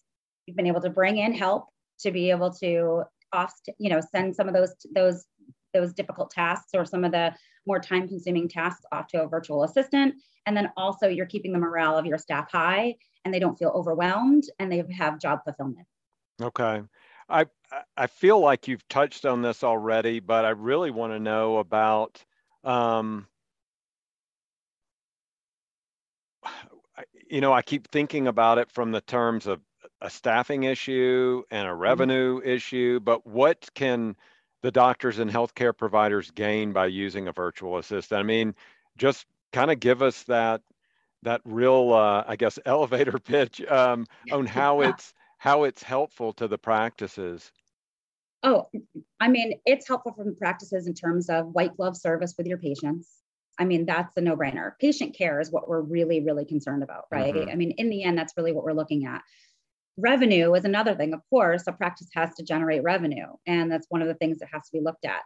You've 0.45 0.57
been 0.57 0.67
able 0.67 0.81
to 0.81 0.89
bring 0.89 1.17
in 1.17 1.33
help 1.33 1.67
to 1.99 2.11
be 2.11 2.31
able 2.31 2.51
to 2.55 3.03
off, 3.31 3.53
you 3.77 3.89
know, 3.89 4.01
send 4.11 4.35
some 4.35 4.47
of 4.47 4.53
those 4.53 4.73
those 4.93 5.25
those 5.73 5.93
difficult 5.93 6.31
tasks 6.31 6.69
or 6.73 6.85
some 6.85 7.03
of 7.03 7.11
the 7.11 7.33
more 7.65 7.79
time 7.79 8.07
consuming 8.07 8.47
tasks 8.47 8.85
off 8.91 9.07
to 9.07 9.23
a 9.23 9.27
virtual 9.27 9.63
assistant. 9.63 10.15
And 10.45 10.55
then 10.55 10.69
also 10.75 11.07
you're 11.07 11.25
keeping 11.25 11.53
the 11.53 11.59
morale 11.59 11.97
of 11.97 12.05
your 12.05 12.17
staff 12.17 12.51
high 12.51 12.95
and 13.23 13.33
they 13.33 13.39
don't 13.39 13.57
feel 13.57 13.69
overwhelmed 13.69 14.43
and 14.59 14.71
they 14.71 14.83
have 14.97 15.19
job 15.19 15.39
fulfillment. 15.43 15.87
Okay. 16.41 16.81
I 17.29 17.45
I 17.95 18.07
feel 18.07 18.39
like 18.39 18.67
you've 18.67 18.87
touched 18.89 19.25
on 19.25 19.41
this 19.41 19.63
already, 19.63 20.19
but 20.19 20.45
I 20.45 20.49
really 20.49 20.91
want 20.91 21.13
to 21.13 21.19
know 21.19 21.57
about 21.57 22.23
um, 22.63 23.27
you 27.29 27.41
know, 27.41 27.53
I 27.53 27.61
keep 27.61 27.87
thinking 27.89 28.27
about 28.27 28.57
it 28.57 28.69
from 28.71 28.91
the 28.91 29.01
terms 29.01 29.47
of 29.47 29.61
a 30.01 30.09
staffing 30.09 30.63
issue 30.63 31.43
and 31.49 31.67
a 31.67 31.71
mm-hmm. 31.71 31.81
revenue 31.81 32.39
mm-hmm. 32.39 32.49
issue, 32.49 32.99
but 32.99 33.25
what 33.25 33.69
can 33.73 34.15
the 34.63 34.71
doctors 34.71 35.19
and 35.19 35.29
healthcare 35.29 35.77
providers 35.77 36.31
gain 36.31 36.71
by 36.73 36.87
using 36.87 37.27
a 37.27 37.31
virtual 37.31 37.77
assistant? 37.77 38.19
I 38.19 38.23
mean, 38.23 38.55
just 38.97 39.27
kind 39.51 39.69
of 39.69 39.79
give 39.79 40.01
us 40.01 40.23
that 40.23 40.61
that 41.21 41.41
real, 41.45 41.93
uh, 41.93 42.23
I 42.27 42.35
guess, 42.35 42.57
elevator 42.65 43.19
pitch 43.19 43.61
um, 43.69 44.07
on 44.31 44.47
how 44.47 44.81
it's 44.81 45.13
how 45.37 45.63
it's 45.63 45.83
helpful 45.83 46.33
to 46.33 46.47
the 46.47 46.57
practices. 46.57 47.51
Oh, 48.41 48.67
I 49.19 49.29
mean, 49.29 49.53
it's 49.65 49.87
helpful 49.87 50.13
from 50.13 50.25
the 50.25 50.35
practices 50.35 50.87
in 50.87 50.93
terms 50.93 51.29
of 51.29 51.47
white 51.53 51.77
glove 51.77 51.95
service 51.95 52.33
with 52.37 52.47
your 52.47 52.57
patients. 52.57 53.09
I 53.57 53.65
mean, 53.65 53.85
that's 53.85 54.17
a 54.17 54.21
no 54.21 54.35
brainer. 54.35 54.71
Patient 54.79 55.15
care 55.15 55.39
is 55.39 55.51
what 55.51 55.69
we're 55.69 55.81
really, 55.81 56.21
really 56.21 56.43
concerned 56.43 56.83
about, 56.83 57.05
right? 57.11 57.33
Mm-hmm. 57.33 57.49
I 57.49 57.55
mean, 57.55 57.71
in 57.71 57.89
the 57.89 58.03
end, 58.03 58.17
that's 58.17 58.33
really 58.35 58.51
what 58.51 58.63
we're 58.65 58.73
looking 58.73 59.05
at. 59.05 59.21
Revenue 59.97 60.53
is 60.55 60.65
another 60.65 60.95
thing. 60.95 61.13
Of 61.13 61.21
course, 61.29 61.63
a 61.67 61.71
practice 61.71 62.09
has 62.13 62.33
to 62.35 62.43
generate 62.43 62.83
revenue, 62.83 63.27
and 63.45 63.71
that's 63.71 63.87
one 63.89 64.01
of 64.01 64.07
the 64.07 64.15
things 64.15 64.39
that 64.39 64.49
has 64.51 64.63
to 64.63 64.71
be 64.71 64.83
looked 64.83 65.05
at. 65.05 65.21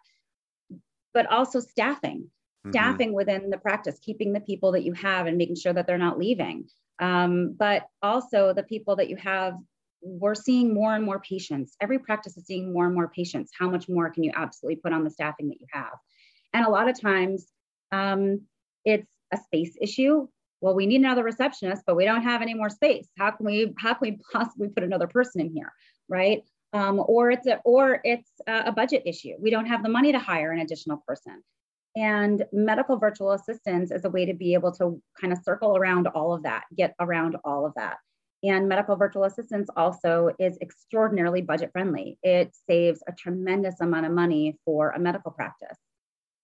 But 1.14 1.32
also 1.32 1.60
staffing, 1.60 2.24
mm-hmm. 2.66 2.72
staffing 2.72 3.14
within 3.14 3.50
the 3.50 3.58
practice, 3.58 4.00
keeping 4.02 4.34
the 4.34 4.42
people 4.42 4.74
that 4.74 4.84
you 4.84 4.94
have 4.94 5.26
and 5.26 5.38
making 5.38 5.56
sure 5.56 5.74
that 5.74 5.88
they're 5.88 5.98
not 5.98 6.20
leaving. 6.20 6.68
Um, 7.00 7.56
but 7.58 7.88
also 8.02 8.54
the 8.54 8.64
people 8.64 8.96
that 8.98 9.10
you 9.10 9.16
have 9.18 9.56
we're 10.02 10.36
seeing 10.36 10.74
more 10.74 10.96
and 10.96 11.04
more 11.04 11.20
patients. 11.20 11.76
Every 11.82 12.00
practice 12.00 12.38
is 12.38 12.46
seeing 12.46 12.74
more 12.74 12.86
and 12.86 12.94
more 12.94 13.10
patients. 13.10 13.52
How 13.58 13.70
much 13.70 13.90
more 13.90 14.10
can 14.10 14.24
you 14.24 14.32
absolutely 14.36 14.78
put 14.78 14.94
on 14.94 15.04
the 15.04 15.10
staffing 15.10 15.50
that 15.50 15.60
you 15.60 15.68
have? 15.72 15.94
And 16.54 16.66
a 16.66 16.70
lot 16.70 16.90
of 16.90 17.00
times 17.00 17.48
um, 17.92 18.42
it's 18.86 19.12
a 19.34 19.38
space 19.38 19.76
issue. 19.82 20.28
Well, 20.62 20.76
we 20.76 20.86
need 20.86 21.02
another 21.02 21.24
receptionist, 21.24 21.84
but 21.86 21.96
we 21.96 22.06
don't 22.06 22.24
have 22.24 22.41
any 22.41 22.54
more 22.54 22.70
space. 22.70 23.08
How 23.17 23.32
can 23.32 23.46
we 23.46 23.74
how 23.78 23.93
can 23.93 24.10
we 24.10 24.20
possibly 24.32 24.70
put 24.70 24.84
another 24.84 25.08
person 25.08 25.41
in 25.41 25.52
here, 25.54 25.72
right? 26.10 26.43
Um, 26.74 27.02
or 27.06 27.32
it's 27.32 27.48
a 27.48 27.60
or 27.63 28.02
it's 28.04 28.30
a 28.48 28.72
budget 28.72 29.04
issue. 29.06 29.34
We 29.39 29.52
don't 29.52 29.67
have 29.67 29.84
the 29.84 29.89
money 29.89 30.12
to 30.12 30.20
hire 30.20 30.52
an 30.52 30.60
additional 30.60 31.04
person. 31.08 31.43
And 31.96 32.46
medical 32.52 32.98
virtual 32.98 33.32
assistants 33.32 33.91
is 33.91 34.06
a 34.06 34.10
way 34.10 34.26
to 34.26 34.34
be 34.34 34.54
able 34.54 34.72
to 34.74 35.02
kind 35.20 35.34
of 35.34 35.39
circle 35.43 35.76
around 35.76 36.08
all 36.08 36.34
of 36.34 36.43
that, 36.43 36.65
get 36.76 36.93
around 37.00 37.38
all 37.43 37.65
of 37.65 37.74
that. 37.76 37.98
And 38.43 38.70
medical 38.70 38.96
virtual 38.96 39.24
assistance 39.24 39.67
also 39.76 40.32
is 40.39 40.60
extraordinarily 40.62 41.41
budget 41.41 41.72
friendly. 41.72 42.20
It 42.22 42.56
saves 42.70 43.02
a 43.08 43.13
tremendous 43.13 43.82
amount 43.82 44.06
of 44.06 44.12
money 44.12 44.60
for 44.63 44.91
a 44.91 45.00
medical 45.00 45.32
practice. 45.32 45.78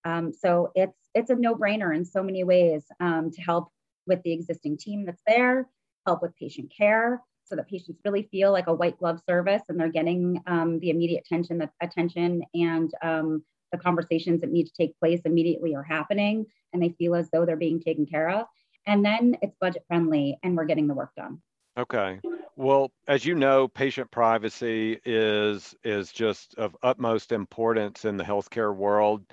Um, 0.05 0.33
so 0.33 0.71
it's 0.75 0.97
it's 1.13 1.29
a 1.29 1.35
no-brainer 1.35 1.95
in 1.95 2.03
so 2.03 2.23
many 2.23 2.43
ways 2.43 2.83
um, 2.99 3.29
to 3.31 3.41
help 3.41 3.69
with 4.07 4.21
the 4.23 4.31
existing 4.31 4.77
team 4.77 5.05
that's 5.05 5.21
there, 5.27 5.67
help 6.05 6.21
with 6.21 6.35
patient 6.35 6.71
care, 6.75 7.21
so 7.45 7.55
that 7.55 7.67
patients 7.67 7.99
really 8.05 8.27
feel 8.31 8.51
like 8.51 8.67
a 8.67 8.73
white 8.73 8.97
glove 8.97 9.21
service 9.27 9.61
and 9.69 9.79
they're 9.79 9.89
getting 9.89 10.41
um, 10.47 10.79
the 10.79 10.89
immediate 10.89 11.23
attention, 11.25 11.57
the 11.57 11.69
attention 11.81 12.43
and 12.53 12.91
um, 13.01 13.43
the 13.73 13.77
conversations 13.77 14.41
that 14.41 14.51
need 14.51 14.65
to 14.65 14.73
take 14.73 14.97
place 14.99 15.21
immediately 15.25 15.75
are 15.75 15.83
happening, 15.83 16.45
and 16.71 16.81
they 16.81 16.89
feel 16.89 17.15
as 17.15 17.29
though 17.31 17.45
they're 17.45 17.57
being 17.57 17.81
taken 17.81 18.05
care 18.05 18.29
of. 18.29 18.45
And 18.85 19.03
then 19.03 19.35
it's 19.41 19.55
budget 19.59 19.83
friendly, 19.87 20.37
and 20.43 20.55
we're 20.55 20.65
getting 20.65 20.87
the 20.87 20.93
work 20.93 21.11
done. 21.17 21.41
Okay. 21.77 22.19
Well, 22.55 22.91
as 23.07 23.25
you 23.25 23.33
know, 23.33 23.67
patient 23.67 24.11
privacy 24.11 24.99
is 25.05 25.73
is 25.83 26.11
just 26.11 26.53
of 26.55 26.77
utmost 26.83 27.31
importance 27.31 28.05
in 28.05 28.15
the 28.15 28.23
healthcare 28.23 28.75
world. 28.75 29.25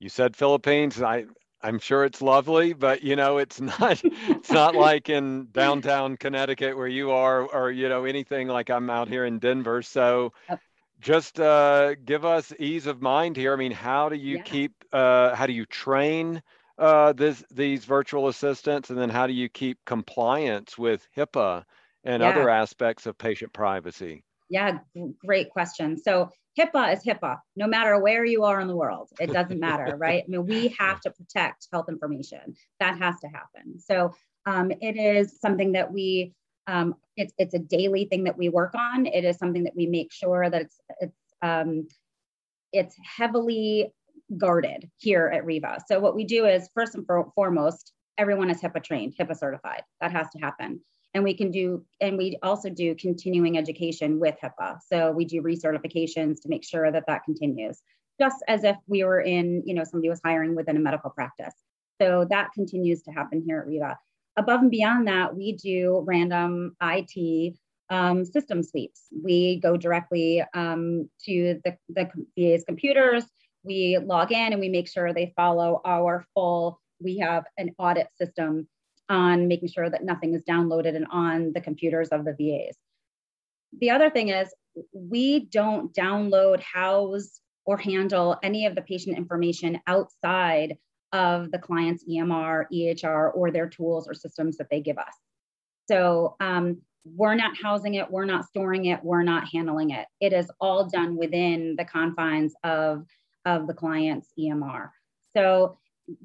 You 0.00 0.08
said 0.08 0.34
Philippines. 0.34 1.02
I 1.02 1.26
I'm 1.60 1.78
sure 1.78 2.04
it's 2.04 2.22
lovely, 2.22 2.72
but 2.72 3.02
you 3.02 3.16
know, 3.16 3.38
it's 3.38 3.60
not 3.80 4.00
it's 4.04 4.50
not 4.50 4.74
like 4.74 5.08
in 5.08 5.48
downtown 5.52 6.16
Connecticut 6.16 6.76
where 6.76 6.88
you 6.88 7.10
are, 7.10 7.42
or 7.42 7.70
you 7.70 7.88
know, 7.88 8.04
anything 8.04 8.48
like 8.48 8.70
I'm 8.70 8.90
out 8.90 9.08
here 9.08 9.24
in 9.24 9.38
Denver. 9.38 9.82
So, 9.82 10.32
just 11.00 11.40
uh, 11.40 11.94
give 11.96 12.24
us 12.24 12.52
ease 12.58 12.86
of 12.86 13.02
mind 13.02 13.36
here. 13.36 13.52
I 13.52 13.56
mean, 13.56 13.72
how 13.72 14.08
do 14.08 14.16
you 14.16 14.36
yeah. 14.36 14.42
keep? 14.42 14.72
Uh, 14.92 15.34
how 15.34 15.46
do 15.46 15.52
you 15.52 15.66
train 15.66 16.42
uh, 16.78 17.12
this 17.12 17.42
these 17.50 17.84
virtual 17.84 18.28
assistants, 18.28 18.90
and 18.90 18.98
then 18.98 19.10
how 19.10 19.26
do 19.26 19.32
you 19.32 19.48
keep 19.48 19.78
compliance 19.84 20.78
with 20.78 21.06
HIPAA 21.16 21.64
and 22.04 22.22
yeah. 22.22 22.28
other 22.28 22.48
aspects 22.48 23.06
of 23.06 23.18
patient 23.18 23.52
privacy? 23.52 24.22
Yeah, 24.48 24.78
great 25.24 25.50
question. 25.50 26.00
So 26.02 26.30
HIPAA 26.58 26.94
is 26.94 27.04
HIPAA, 27.04 27.38
no 27.56 27.66
matter 27.66 27.98
where 28.00 28.24
you 28.24 28.44
are 28.44 28.60
in 28.60 28.68
the 28.68 28.76
world. 28.76 29.08
It 29.20 29.32
doesn't 29.32 29.60
matter, 29.60 29.96
right? 29.98 30.24
I 30.26 30.28
mean, 30.28 30.46
we 30.46 30.68
have 30.78 31.00
to 31.02 31.10
protect 31.10 31.68
health 31.72 31.88
information. 31.88 32.54
That 32.80 32.98
has 32.98 33.18
to 33.20 33.28
happen. 33.28 33.78
So 33.78 34.14
um, 34.46 34.72
it 34.80 34.96
is 34.96 35.38
something 35.40 35.72
that 35.72 35.92
we, 35.92 36.34
um, 36.66 36.94
it's, 37.16 37.32
it's 37.38 37.54
a 37.54 37.58
daily 37.58 38.06
thing 38.06 38.24
that 38.24 38.36
we 38.36 38.48
work 38.48 38.74
on. 38.74 39.06
It 39.06 39.24
is 39.24 39.36
something 39.36 39.64
that 39.64 39.76
we 39.76 39.86
make 39.86 40.12
sure 40.12 40.48
that 40.48 40.62
it's, 40.62 40.80
it's, 41.00 41.16
um, 41.42 41.86
it's 42.72 42.96
heavily 43.02 43.92
guarded 44.36 44.90
here 44.96 45.30
at 45.32 45.44
Riva. 45.44 45.78
So 45.86 46.00
what 46.00 46.14
we 46.14 46.24
do 46.24 46.46
is 46.46 46.68
first 46.74 46.94
and 46.94 47.06
foremost, 47.34 47.92
everyone 48.18 48.50
is 48.50 48.60
HIPAA 48.60 48.82
trained, 48.82 49.14
HIPAA 49.18 49.38
certified. 49.38 49.82
That 50.00 50.12
has 50.12 50.28
to 50.30 50.38
happen 50.38 50.80
and 51.14 51.24
we 51.24 51.34
can 51.34 51.50
do 51.50 51.84
and 52.00 52.16
we 52.16 52.38
also 52.42 52.68
do 52.68 52.94
continuing 52.94 53.56
education 53.58 54.18
with 54.18 54.36
HIPAA. 54.42 54.78
So 54.86 55.12
we 55.12 55.24
do 55.24 55.42
recertifications 55.42 56.40
to 56.42 56.48
make 56.48 56.64
sure 56.64 56.90
that 56.92 57.04
that 57.06 57.24
continues, 57.24 57.80
just 58.20 58.42
as 58.46 58.64
if 58.64 58.76
we 58.86 59.04
were 59.04 59.20
in, 59.20 59.62
you 59.66 59.74
know, 59.74 59.84
somebody 59.84 60.08
was 60.08 60.20
hiring 60.24 60.54
within 60.54 60.76
a 60.76 60.80
medical 60.80 61.10
practice. 61.10 61.54
So 62.00 62.26
that 62.30 62.52
continues 62.52 63.02
to 63.02 63.10
happen 63.10 63.42
here 63.46 63.58
at 63.58 63.66
Riva. 63.66 63.98
Above 64.36 64.60
and 64.60 64.70
beyond 64.70 65.08
that, 65.08 65.34
we 65.34 65.52
do 65.52 66.04
random 66.06 66.76
IT 66.80 67.56
um, 67.90 68.24
system 68.24 68.62
sweeps. 68.62 69.06
We 69.24 69.58
go 69.60 69.76
directly 69.76 70.44
um, 70.54 71.08
to 71.24 71.60
the, 71.64 71.76
the 71.88 72.08
VA's 72.36 72.64
computers. 72.64 73.24
We 73.64 73.98
log 73.98 74.30
in 74.30 74.52
and 74.52 74.60
we 74.60 74.68
make 74.68 74.88
sure 74.88 75.12
they 75.12 75.32
follow 75.34 75.80
our 75.84 76.24
full. 76.34 76.80
We 77.00 77.18
have 77.18 77.44
an 77.56 77.74
audit 77.78 78.08
system 78.16 78.68
on 79.08 79.48
making 79.48 79.68
sure 79.68 79.88
that 79.88 80.04
nothing 80.04 80.34
is 80.34 80.42
downloaded 80.42 80.96
and 80.96 81.06
on 81.10 81.52
the 81.52 81.60
computers 81.60 82.08
of 82.08 82.24
the 82.24 82.32
VAs. 82.32 82.76
The 83.80 83.90
other 83.90 84.10
thing 84.10 84.28
is 84.28 84.52
we 84.92 85.40
don't 85.46 85.92
download, 85.94 86.60
house, 86.60 87.40
or 87.64 87.76
handle 87.76 88.36
any 88.42 88.66
of 88.66 88.74
the 88.74 88.82
patient 88.82 89.16
information 89.16 89.80
outside 89.86 90.78
of 91.12 91.50
the 91.50 91.58
client's 91.58 92.04
EMR, 92.04 92.64
EHR, 92.72 93.30
or 93.34 93.50
their 93.50 93.68
tools 93.68 94.08
or 94.08 94.14
systems 94.14 94.56
that 94.58 94.68
they 94.70 94.80
give 94.80 94.98
us. 94.98 95.14
So 95.86 96.36
um, 96.40 96.82
we're 97.04 97.34
not 97.34 97.56
housing 97.62 97.94
it, 97.94 98.10
we're 98.10 98.26
not 98.26 98.46
storing 98.46 98.86
it, 98.86 99.02
we're 99.02 99.22
not 99.22 99.48
handling 99.48 99.90
it. 99.90 100.06
It 100.20 100.32
is 100.32 100.50
all 100.60 100.84
done 100.86 101.16
within 101.16 101.76
the 101.76 101.84
confines 101.84 102.54
of, 102.62 103.06
of 103.44 103.66
the 103.66 103.74
client's 103.74 104.28
EMR. 104.38 104.90
So 105.36 105.78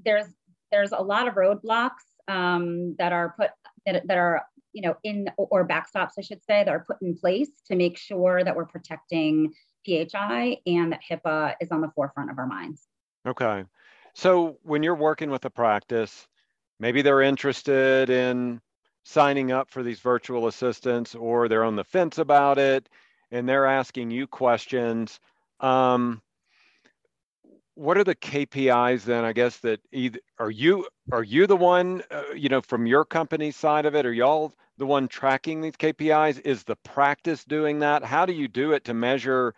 there's 0.03 0.25
there's 0.71 0.91
a 0.91 1.01
lot 1.01 1.27
of 1.27 1.35
roadblocks 1.35 1.91
um, 2.27 2.95
that 2.97 3.11
are 3.11 3.33
put 3.37 3.51
that, 3.85 4.07
that 4.07 4.17
are 4.17 4.43
you 4.71 4.81
know 4.81 4.95
in 5.03 5.27
or 5.37 5.67
backstops 5.67 6.11
i 6.17 6.21
should 6.21 6.43
say 6.43 6.63
that 6.63 6.69
are 6.69 6.83
put 6.85 7.01
in 7.01 7.15
place 7.15 7.49
to 7.67 7.75
make 7.75 7.97
sure 7.97 8.43
that 8.43 8.55
we're 8.55 8.65
protecting 8.65 9.53
phi 9.85 10.57
and 10.65 10.91
that 10.93 11.01
hipaa 11.09 11.53
is 11.59 11.71
on 11.71 11.81
the 11.81 11.91
forefront 11.93 12.31
of 12.31 12.37
our 12.37 12.47
minds. 12.47 12.87
Okay. 13.27 13.65
So 14.13 14.57
when 14.63 14.83
you're 14.83 14.95
working 14.95 15.29
with 15.29 15.43
a 15.45 15.49
practice 15.49 16.27
maybe 16.79 17.01
they're 17.01 17.21
interested 17.21 18.09
in 18.09 18.59
signing 19.03 19.51
up 19.51 19.69
for 19.69 19.83
these 19.83 19.99
virtual 19.99 20.47
assistants 20.47 21.15
or 21.15 21.47
they're 21.47 21.63
on 21.63 21.75
the 21.75 21.83
fence 21.83 22.17
about 22.17 22.57
it 22.57 22.89
and 23.31 23.47
they're 23.47 23.65
asking 23.65 24.11
you 24.11 24.27
questions 24.27 25.19
um, 25.59 26.21
what 27.75 27.97
are 27.97 28.03
the 28.03 28.15
KPIs 28.15 29.03
then? 29.03 29.25
I 29.25 29.33
guess 29.33 29.57
that 29.59 29.79
either 29.91 30.19
are 30.39 30.51
you 30.51 30.87
are 31.11 31.23
you 31.23 31.47
the 31.47 31.55
one 31.55 32.03
uh, 32.11 32.33
you 32.35 32.49
know 32.49 32.61
from 32.61 32.85
your 32.85 33.05
company 33.05 33.51
side 33.51 33.85
of 33.85 33.95
it? 33.95 34.05
Are 34.05 34.13
y'all 34.13 34.53
the 34.77 34.85
one 34.85 35.07
tracking 35.07 35.61
these 35.61 35.73
KPIs? 35.73 36.41
Is 36.45 36.63
the 36.63 36.75
practice 36.77 37.43
doing 37.43 37.79
that? 37.79 38.03
How 38.03 38.25
do 38.25 38.33
you 38.33 38.47
do 38.47 38.73
it 38.73 38.85
to 38.85 38.93
measure 38.93 39.53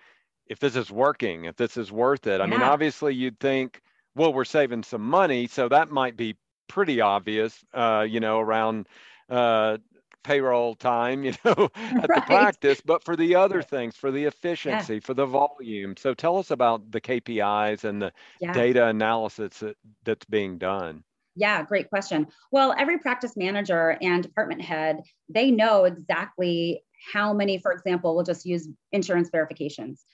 if 0.47 0.59
this 0.59 0.75
is 0.75 0.91
working, 0.91 1.45
if 1.45 1.55
this 1.55 1.77
is 1.77 1.91
worth 1.91 2.27
it? 2.27 2.41
I 2.41 2.45
mean, 2.45 2.61
obviously 2.61 3.15
you'd 3.15 3.39
think, 3.39 3.81
well, 4.15 4.33
we're 4.33 4.45
saving 4.45 4.83
some 4.83 5.01
money, 5.01 5.47
so 5.47 5.69
that 5.69 5.89
might 5.89 6.15
be 6.15 6.35
pretty 6.67 7.01
obvious, 7.01 7.63
uh, 7.73 8.05
you 8.07 8.19
know, 8.19 8.39
around 8.39 8.87
uh, 9.29 9.77
payroll 10.25 10.75
time, 10.75 11.23
you 11.23 11.33
know, 11.45 11.69
at 11.75 12.09
right. 12.09 12.15
the 12.15 12.23
practice, 12.25 12.81
but 12.81 13.03
for 13.03 13.15
the 13.15 13.35
other 13.35 13.61
things, 13.61 13.95
for 13.95 14.11
the 14.11 14.25
efficiency, 14.25 14.95
yeah. 14.95 14.99
for 14.99 15.13
the 15.13 15.25
volume. 15.25 15.95
So 15.95 16.13
tell 16.13 16.37
us 16.37 16.51
about 16.51 16.91
the 16.91 16.99
KPIs 16.99 17.83
and 17.83 18.01
the 18.01 18.11
yeah. 18.41 18.51
data 18.51 18.87
analysis 18.87 19.59
that, 19.59 19.77
that's 20.03 20.25
being 20.25 20.57
done. 20.57 21.03
Yeah, 21.35 21.63
great 21.63 21.89
question. 21.89 22.27
Well, 22.51 22.73
every 22.77 22.97
practice 22.97 23.35
manager 23.35 23.97
and 24.01 24.23
department 24.23 24.61
head, 24.61 25.03
they 25.29 25.51
know 25.51 25.83
exactly 25.83 26.81
how 27.13 27.33
many, 27.33 27.59
for 27.59 27.71
example, 27.71 28.15
we'll 28.15 28.23
just 28.23 28.45
use 28.45 28.67
insurance 28.91 29.29
verifications 29.29 30.05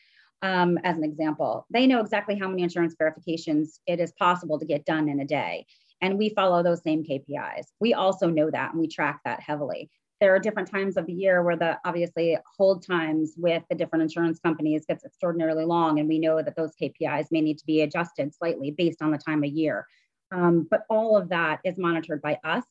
um, 0.41 0.77
as 0.83 0.97
an 0.97 1.03
example. 1.03 1.67
They 1.69 1.87
know 1.87 2.01
exactly 2.01 2.37
how 2.37 2.47
many 2.47 2.63
insurance 2.63 2.95
verifications 2.97 3.79
it 3.85 3.99
is 3.99 4.11
possible 4.13 4.59
to 4.59 4.65
get 4.65 4.85
done 4.85 5.07
in 5.07 5.19
a 5.19 5.25
day. 5.25 5.67
And 6.01 6.17
we 6.17 6.29
follow 6.29 6.63
those 6.63 6.81
same 6.81 7.03
KPIs. 7.03 7.67
We 7.79 7.93
also 7.93 8.27
know 8.27 8.49
that 8.49 8.71
and 8.71 8.81
we 8.81 8.87
track 8.87 9.19
that 9.23 9.39
heavily 9.39 9.91
there 10.21 10.33
are 10.35 10.39
different 10.39 10.69
times 10.69 10.97
of 10.97 11.07
the 11.07 11.13
year 11.13 11.41
where 11.41 11.57
the 11.57 11.77
obviously 11.83 12.37
hold 12.55 12.85
times 12.85 13.33
with 13.37 13.63
the 13.69 13.75
different 13.75 14.03
insurance 14.03 14.39
companies 14.39 14.85
gets 14.85 15.03
extraordinarily 15.03 15.65
long 15.65 15.99
and 15.99 16.07
we 16.07 16.19
know 16.19 16.41
that 16.41 16.55
those 16.55 16.71
kpis 16.79 17.25
may 17.31 17.41
need 17.41 17.57
to 17.57 17.65
be 17.65 17.81
adjusted 17.81 18.33
slightly 18.33 18.69
based 18.69 19.01
on 19.01 19.11
the 19.11 19.17
time 19.17 19.43
of 19.43 19.49
year. 19.49 19.85
Um, 20.31 20.67
but 20.69 20.83
all 20.89 21.17
of 21.17 21.29
that 21.29 21.59
is 21.65 21.77
monitored 21.77 22.21
by 22.21 22.39
us 22.43 22.63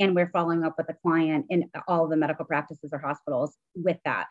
and 0.00 0.16
we're 0.16 0.30
following 0.30 0.64
up 0.64 0.76
with 0.78 0.86
the 0.86 0.94
client 0.94 1.44
in 1.50 1.70
all 1.86 2.08
the 2.08 2.16
medical 2.16 2.46
practices 2.46 2.90
or 2.92 2.98
hospitals 2.98 3.54
with 3.74 3.98
that. 4.06 4.26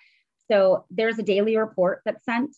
So 0.51 0.85
there's 0.89 1.19
a 1.19 1.23
daily 1.23 1.55
report 1.55 2.01
that's 2.03 2.25
sent. 2.25 2.55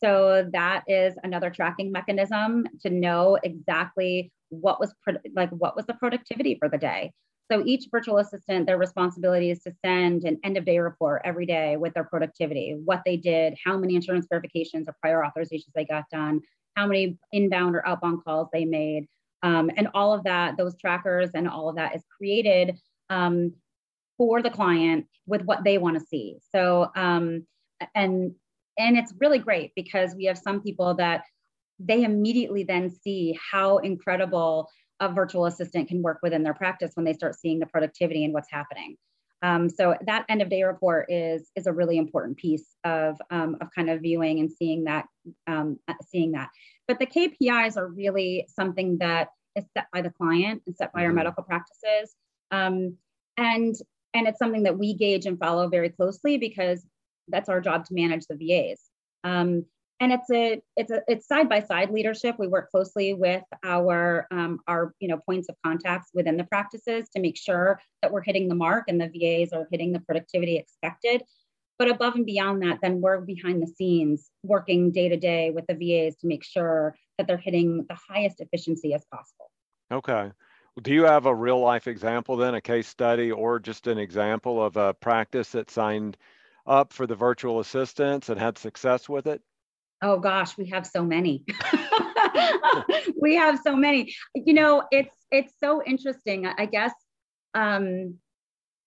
So 0.00 0.48
that 0.52 0.84
is 0.88 1.14
another 1.22 1.50
tracking 1.50 1.92
mechanism 1.92 2.66
to 2.82 2.90
know 2.90 3.38
exactly 3.42 4.32
what 4.48 4.80
was 4.80 4.94
pro- 5.02 5.16
like 5.34 5.50
what 5.50 5.76
was 5.76 5.84
the 5.84 5.94
productivity 5.94 6.56
for 6.58 6.70
the 6.70 6.78
day 6.78 7.12
so 7.50 7.62
each 7.64 7.86
virtual 7.90 8.18
assistant, 8.18 8.66
their 8.66 8.78
responsibility 8.78 9.50
is 9.50 9.62
to 9.62 9.72
send 9.84 10.24
an 10.24 10.38
end 10.44 10.56
of 10.58 10.64
day 10.64 10.78
report 10.78 11.22
every 11.24 11.46
day 11.46 11.76
with 11.76 11.94
their 11.94 12.04
productivity, 12.04 12.76
what 12.84 13.02
they 13.06 13.16
did, 13.16 13.56
how 13.64 13.78
many 13.78 13.94
insurance 13.94 14.26
verifications 14.28 14.86
or 14.86 14.94
prior 15.00 15.22
authorizations 15.22 15.72
they 15.74 15.86
got 15.86 16.04
done, 16.10 16.40
how 16.76 16.86
many 16.86 17.16
inbound 17.32 17.74
or 17.74 17.86
outbound 17.86 18.22
calls 18.22 18.48
they 18.52 18.64
made. 18.66 19.06
Um, 19.42 19.70
and 19.76 19.88
all 19.94 20.12
of 20.12 20.24
that, 20.24 20.56
those 20.58 20.76
trackers 20.76 21.30
and 21.34 21.48
all 21.48 21.68
of 21.68 21.76
that 21.76 21.94
is 21.94 22.02
created 22.16 22.78
um, 23.08 23.54
for 24.18 24.42
the 24.42 24.50
client 24.50 25.06
with 25.26 25.42
what 25.42 25.64
they 25.64 25.78
want 25.78 25.98
to 25.98 26.04
see. 26.04 26.36
So, 26.52 26.90
um, 26.96 27.46
and 27.94 28.34
and 28.78 28.96
it's 28.96 29.12
really 29.18 29.38
great 29.38 29.72
because 29.74 30.14
we 30.14 30.24
have 30.26 30.38
some 30.38 30.60
people 30.60 30.94
that 30.94 31.24
they 31.78 32.02
immediately 32.02 32.64
then 32.64 32.90
see 32.90 33.38
how 33.50 33.78
incredible 33.78 34.68
a 35.00 35.12
virtual 35.12 35.46
assistant 35.46 35.88
can 35.88 36.02
work 36.02 36.18
within 36.22 36.42
their 36.42 36.54
practice 36.54 36.92
when 36.94 37.04
they 37.04 37.12
start 37.12 37.38
seeing 37.38 37.58
the 37.58 37.66
productivity 37.66 38.24
and 38.24 38.34
what's 38.34 38.50
happening. 38.50 38.96
Um, 39.42 39.68
so 39.68 39.94
that 40.04 40.24
end 40.28 40.42
of 40.42 40.48
day 40.48 40.64
report 40.64 41.06
is 41.08 41.50
is 41.54 41.66
a 41.66 41.72
really 41.72 41.96
important 41.96 42.36
piece 42.36 42.74
of 42.84 43.16
um, 43.30 43.56
of 43.60 43.68
kind 43.74 43.88
of 43.88 44.00
viewing 44.00 44.40
and 44.40 44.50
seeing 44.50 44.84
that 44.84 45.06
um, 45.46 45.78
seeing 46.02 46.32
that. 46.32 46.48
But 46.88 46.98
the 46.98 47.06
KPIs 47.06 47.76
are 47.76 47.88
really 47.88 48.46
something 48.48 48.98
that 48.98 49.28
is 49.54 49.64
set 49.76 49.86
by 49.92 50.02
the 50.02 50.10
client 50.10 50.62
and 50.66 50.74
set 50.76 50.92
by 50.92 51.02
our 51.02 51.08
mm-hmm. 51.08 51.16
medical 51.16 51.44
practices, 51.44 52.16
um, 52.50 52.96
and 53.36 53.76
and 54.14 54.26
it's 54.26 54.38
something 54.38 54.64
that 54.64 54.78
we 54.78 54.94
gauge 54.94 55.26
and 55.26 55.38
follow 55.38 55.68
very 55.68 55.90
closely 55.90 56.36
because 56.36 56.84
that's 57.28 57.48
our 57.48 57.60
job 57.60 57.84
to 57.84 57.94
manage 57.94 58.24
the 58.28 58.36
VAs. 58.36 58.80
And 60.00 60.12
it's 60.12 60.30
a 60.30 60.62
it's 60.76 60.92
a 60.92 61.02
it's 61.08 61.26
side 61.26 61.48
by 61.48 61.60
side 61.60 61.90
leadership. 61.90 62.36
We 62.38 62.46
work 62.46 62.70
closely 62.70 63.14
with 63.14 63.42
our 63.64 64.26
um, 64.30 64.60
our 64.68 64.94
you 65.00 65.08
know 65.08 65.18
points 65.18 65.48
of 65.48 65.56
contacts 65.64 66.10
within 66.14 66.36
the 66.36 66.44
practices 66.44 67.08
to 67.16 67.20
make 67.20 67.36
sure 67.36 67.80
that 68.02 68.12
we're 68.12 68.22
hitting 68.22 68.48
the 68.48 68.54
mark 68.54 68.84
and 68.86 69.00
the 69.00 69.08
vas 69.08 69.52
are 69.52 69.66
hitting 69.72 69.92
the 69.92 70.00
productivity 70.00 70.56
expected. 70.56 71.22
But 71.78 71.90
above 71.90 72.14
and 72.14 72.26
beyond 72.26 72.62
that 72.62 72.78
then 72.80 73.00
we're 73.00 73.20
behind 73.20 73.60
the 73.62 73.66
scenes 73.66 74.30
working 74.42 74.92
day 74.92 75.08
to 75.08 75.16
day 75.16 75.50
with 75.50 75.66
the 75.66 75.74
vas 75.74 76.16
to 76.18 76.26
make 76.28 76.44
sure 76.44 76.94
that 77.16 77.26
they're 77.26 77.36
hitting 77.36 77.84
the 77.88 77.98
highest 78.08 78.40
efficiency 78.40 78.94
as 78.94 79.04
possible. 79.12 79.50
Okay. 79.90 80.30
Do 80.80 80.92
you 80.94 81.04
have 81.04 81.26
a 81.26 81.34
real 81.34 81.58
life 81.60 81.88
example 81.88 82.36
then, 82.36 82.54
a 82.54 82.60
case 82.60 82.86
study, 82.86 83.32
or 83.32 83.58
just 83.58 83.88
an 83.88 83.98
example 83.98 84.62
of 84.64 84.76
a 84.76 84.94
practice 84.94 85.50
that 85.52 85.70
signed 85.70 86.16
up 86.66 86.92
for 86.92 87.06
the 87.06 87.16
virtual 87.16 87.58
assistants 87.58 88.28
and 88.28 88.38
had 88.38 88.58
success 88.58 89.08
with 89.08 89.26
it? 89.26 89.42
Oh 90.00 90.18
gosh, 90.18 90.56
we 90.56 90.66
have 90.66 90.86
so 90.86 91.04
many. 91.04 91.44
we 93.20 93.36
have 93.36 93.60
so 93.62 93.76
many. 93.76 94.14
You 94.34 94.54
know, 94.54 94.84
it's 94.90 95.14
it's 95.30 95.52
so 95.60 95.82
interesting. 95.84 96.46
I 96.46 96.66
guess 96.66 96.92
um, 97.54 98.14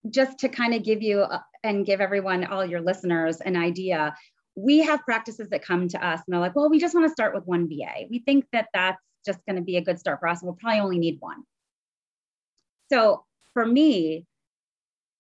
just 0.10 0.40
to 0.40 0.50
kind 0.50 0.74
of 0.74 0.84
give 0.84 1.02
you 1.02 1.22
uh, 1.22 1.40
and 1.64 1.86
give 1.86 2.02
everyone, 2.02 2.46
all 2.46 2.66
your 2.66 2.82
listeners, 2.82 3.42
an 3.42 3.56
idea. 3.56 4.16
We 4.56 4.80
have 4.80 5.02
practices 5.02 5.50
that 5.50 5.64
come 5.64 5.88
to 5.90 6.06
us 6.06 6.22
and 6.26 6.34
they're 6.34 6.42
like, 6.42 6.56
well, 6.56 6.70
we 6.70 6.80
just 6.80 6.94
want 6.94 7.06
to 7.08 7.14
start 7.14 7.34
with 7.34 7.46
one 7.46 7.70
VA. 7.70 8.06
We 8.10 8.20
think 8.20 8.46
that 8.52 8.68
that's 8.74 9.02
just 9.26 9.40
going 9.46 9.56
to 9.56 9.62
be 9.62 9.78
a 9.78 9.82
good 9.82 10.00
start 10.00 10.20
for 10.20 10.28
us. 10.28 10.42
And 10.42 10.48
we'll 10.48 10.58
probably 10.60 10.82
only 10.82 11.00
need 11.00 11.18
one. 11.20 11.44
So 12.92 13.24
for 13.54 13.66
me, 13.66 14.26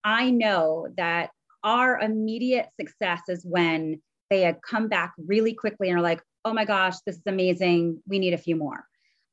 I 0.03 0.31
know 0.31 0.87
that 0.97 1.29
our 1.63 1.99
immediate 1.99 2.67
success 2.79 3.21
is 3.29 3.45
when 3.45 4.01
they 4.31 4.41
had 4.41 4.61
come 4.63 4.87
back 4.87 5.13
really 5.17 5.53
quickly 5.53 5.89
and 5.89 5.99
are 5.99 6.01
like, 6.01 6.23
oh 6.45 6.53
my 6.53 6.65
gosh, 6.65 6.95
this 7.05 7.17
is 7.17 7.27
amazing. 7.27 8.01
We 8.07 8.17
need 8.17 8.33
a 8.33 8.39
few 8.39 8.55
more. 8.55 8.83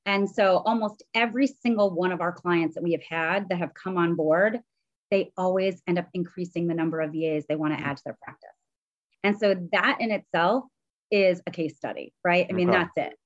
And 0.05 0.29
so 0.29 0.63
almost 0.67 1.03
every 1.15 1.47
single 1.47 1.91
one 1.91 2.13
of 2.13 2.21
our 2.21 2.33
clients 2.33 2.75
that 2.75 2.83
we 2.83 2.93
have 2.93 3.03
had 3.09 3.49
that 3.49 3.59
have 3.59 3.73
come 3.75 3.97
on 3.97 4.17
board, 4.17 4.59
they 5.11 5.31
always 5.37 5.81
end 5.87 5.99
up 5.99 6.09
increasing 6.13 6.67
the 6.67 6.75
number 6.75 7.01
of 7.01 7.13
VAs 7.13 7.45
they 7.49 7.57
want 7.57 7.79
to 7.79 7.83
add 7.83 7.97
to 7.97 8.03
their 8.05 8.19
practice. 8.23 8.51
And 9.23 9.39
so 9.39 9.55
that 9.73 9.99
in 10.01 10.11
itself 10.11 10.65
is 11.11 11.41
a 11.47 11.51
case 11.51 11.77
study, 11.77 12.13
right? 12.25 12.47
I 12.49 12.53
mean, 12.53 12.69
okay. 12.69 12.79
that's 12.79 13.09
it. 13.13 13.19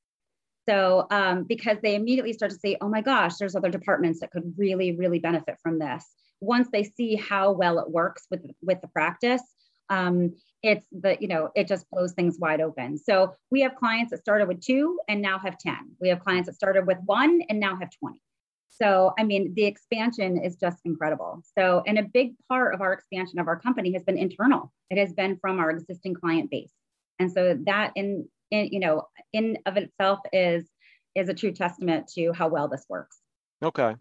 So, 0.69 1.07
um, 1.11 1.45
because 1.45 1.79
they 1.83 1.95
immediately 1.95 2.33
start 2.33 2.53
to 2.53 2.59
say, 2.59 2.77
oh 2.81 2.89
my 2.89 3.01
gosh, 3.01 3.37
there's 3.37 3.57
other 3.57 3.71
departments 3.71 4.21
that 4.21 4.31
could 4.31 4.55
really, 4.57 4.95
really 4.95 5.19
benefit 5.19 5.57
from 5.63 5.79
this. 5.79 6.05
Once 6.41 6.69
they 6.73 6.85
see 6.85 7.17
how 7.17 7.53
well 7.53 7.79
it 7.79 7.91
works 7.91 8.27
with, 8.31 8.45
with 8.63 8.81
the 8.81 8.89
practice, 8.89 9.43
um, 9.91 10.35
it's 10.63 10.87
the 10.93 11.17
you 11.21 11.29
know 11.29 11.51
it 11.55 11.67
just 11.67 11.89
blows 11.91 12.13
things 12.13 12.39
wide 12.39 12.61
open. 12.61 12.99
So 12.99 13.35
we 13.51 13.61
have 13.63 13.75
clients 13.75 14.11
that 14.11 14.21
started 14.21 14.49
with 14.49 14.61
two 14.61 14.99
and 15.09 15.21
now 15.21 15.39
have 15.39 15.59
10 15.59 15.77
we 16.01 16.09
have 16.09 16.21
clients 16.21 16.47
that 16.47 16.55
started 16.55 16.87
with 16.87 16.99
one 17.05 17.41
and 17.49 17.59
now 17.59 17.77
have 17.77 17.91
20 17.99 18.21
so 18.69 19.13
i 19.19 19.23
mean 19.23 19.53
the 19.55 19.65
expansion 19.65 20.39
is 20.39 20.57
just 20.57 20.79
incredible. 20.85 21.43
So 21.57 21.83
and 21.87 21.99
a 21.99 22.03
big 22.03 22.35
part 22.49 22.75
of 22.75 22.81
our 22.81 22.93
expansion 22.93 23.39
of 23.39 23.47
our 23.49 23.59
company 23.59 23.93
has 23.93 24.03
been 24.03 24.19
internal. 24.19 24.73
It 24.91 24.99
has 24.99 25.13
been 25.13 25.37
from 25.37 25.59
our 25.59 25.71
existing 25.71 26.15
client 26.15 26.51
base. 26.51 26.73
And 27.19 27.31
so 27.31 27.59
that 27.67 27.93
in 27.95 28.29
in 28.51 28.69
you 28.73 28.81
know 28.81 29.09
in 29.33 29.59
of 29.67 29.77
itself 29.77 30.21
is 30.33 30.69
is 31.15 31.29
a 31.29 31.35
true 31.35 31.53
testament 31.53 32.09
to 32.15 32.33
how 32.33 32.49
well 32.49 32.69
this 32.69 32.87
works. 32.89 33.19
Okay. 33.63 33.95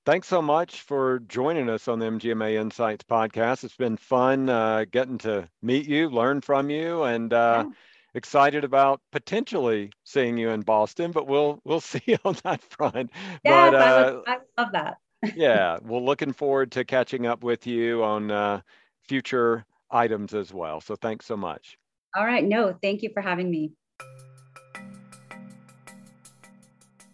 thanks 0.04 0.28
so 0.28 0.42
much 0.42 0.82
for 0.82 1.20
joining 1.20 1.68
us 1.68 1.88
on 1.88 1.98
the 1.98 2.06
MGMA 2.06 2.54
Insights 2.54 3.04
podcast. 3.04 3.64
It's 3.64 3.76
been 3.76 3.96
fun 3.96 4.48
uh, 4.48 4.84
getting 4.90 5.18
to 5.18 5.48
meet 5.62 5.86
you, 5.86 6.10
learn 6.10 6.40
from 6.40 6.70
you, 6.70 7.04
and 7.04 7.32
uh, 7.32 7.64
yeah. 7.66 7.72
Excited 8.16 8.64
about 8.64 9.00
potentially 9.12 9.92
seeing 10.04 10.36
you 10.36 10.50
in 10.50 10.62
Boston. 10.62 11.12
But 11.12 11.28
we'll 11.28 11.60
we'll 11.64 11.80
see 11.92 12.16
on 12.24 12.36
that 12.42 12.62
front. 12.62 13.10
Yeah, 13.44 13.70
but, 13.70 13.74
uh, 13.74 13.78
I, 13.78 14.10
would, 14.10 14.22
I 14.26 14.62
love 14.62 14.72
that. 14.72 14.96
yeah, 15.36 15.78
we're 15.82 16.00
looking 16.00 16.32
forward 16.32 16.72
to 16.72 16.84
catching 16.84 17.26
up 17.26 17.42
with 17.44 17.66
you 17.66 18.02
on 18.02 18.30
uh, 18.30 18.60
future 19.08 19.64
items 19.90 20.34
as 20.34 20.52
well. 20.52 20.80
So 20.80 20.96
thanks 20.96 21.26
so 21.26 21.36
much. 21.36 21.78
All 22.16 22.24
right. 22.24 22.44
No, 22.44 22.76
thank 22.82 23.02
you 23.02 23.10
for 23.12 23.20
having 23.22 23.50
me. 23.50 23.72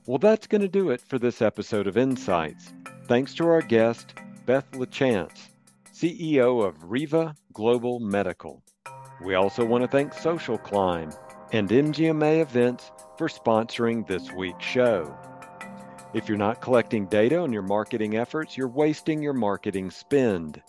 Well, 0.07 0.19
that's 0.19 0.49
going 0.49 0.63
to 0.63 0.69
do 0.69 0.91
it 0.91 1.01
for 1.01 1.19
this 1.19 1.41
episode 1.41 1.87
of 1.87 1.97
Insights. 1.97 2.73
Thanks 3.07 3.35
to 3.35 3.47
our 3.47 3.63
guest, 3.63 4.15
Beth 4.47 4.69
LaChance, 4.73 5.51
CEO 5.93 6.67
of 6.67 6.91
Riva 6.91 7.37
Global 7.53 8.01
Medical. 8.01 8.63
We 9.25 9.35
also 9.35 9.65
want 9.65 9.83
to 9.83 9.89
thank 9.89 10.13
Social 10.15 10.59
Climb 10.59 11.11
and 11.53 11.69
MGMA 11.69 12.41
Events 12.41 12.91
for 13.17 13.29
sponsoring 13.29 14.05
this 14.07 14.31
week's 14.33 14.65
show. 14.65 15.17
If 16.13 16.29
you're 16.29 16.37
not 16.37 16.61
collecting 16.61 17.07
data 17.07 17.39
on 17.39 17.53
your 17.53 17.63
marketing 17.63 18.17
efforts, 18.17 18.57
you're 18.57 18.67
wasting 18.69 19.23
your 19.23 19.33
marketing 19.33 19.91
spend. 19.91 20.61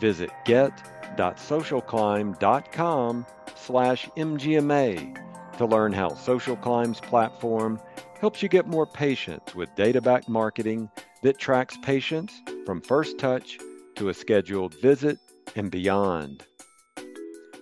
Visit 0.00 0.30
get.socialclimb.com 0.44 3.26
slash 3.54 4.08
MGMA 4.16 5.56
to 5.58 5.66
learn 5.66 5.92
how 5.92 6.14
Social 6.14 6.56
Climb's 6.56 7.00
platform 7.00 7.78
helps 8.20 8.42
you 8.42 8.48
get 8.48 8.66
more 8.66 8.86
patients 8.86 9.54
with 9.54 9.72
data 9.76 10.00
backed 10.00 10.28
marketing 10.28 10.90
that 11.22 11.38
tracks 11.38 11.76
patients 11.82 12.42
from 12.64 12.80
first 12.80 13.18
touch 13.18 13.58
to 13.96 14.08
a 14.08 14.14
scheduled 14.14 14.74
visit 14.80 15.18
and 15.56 15.70
beyond. 15.70 16.47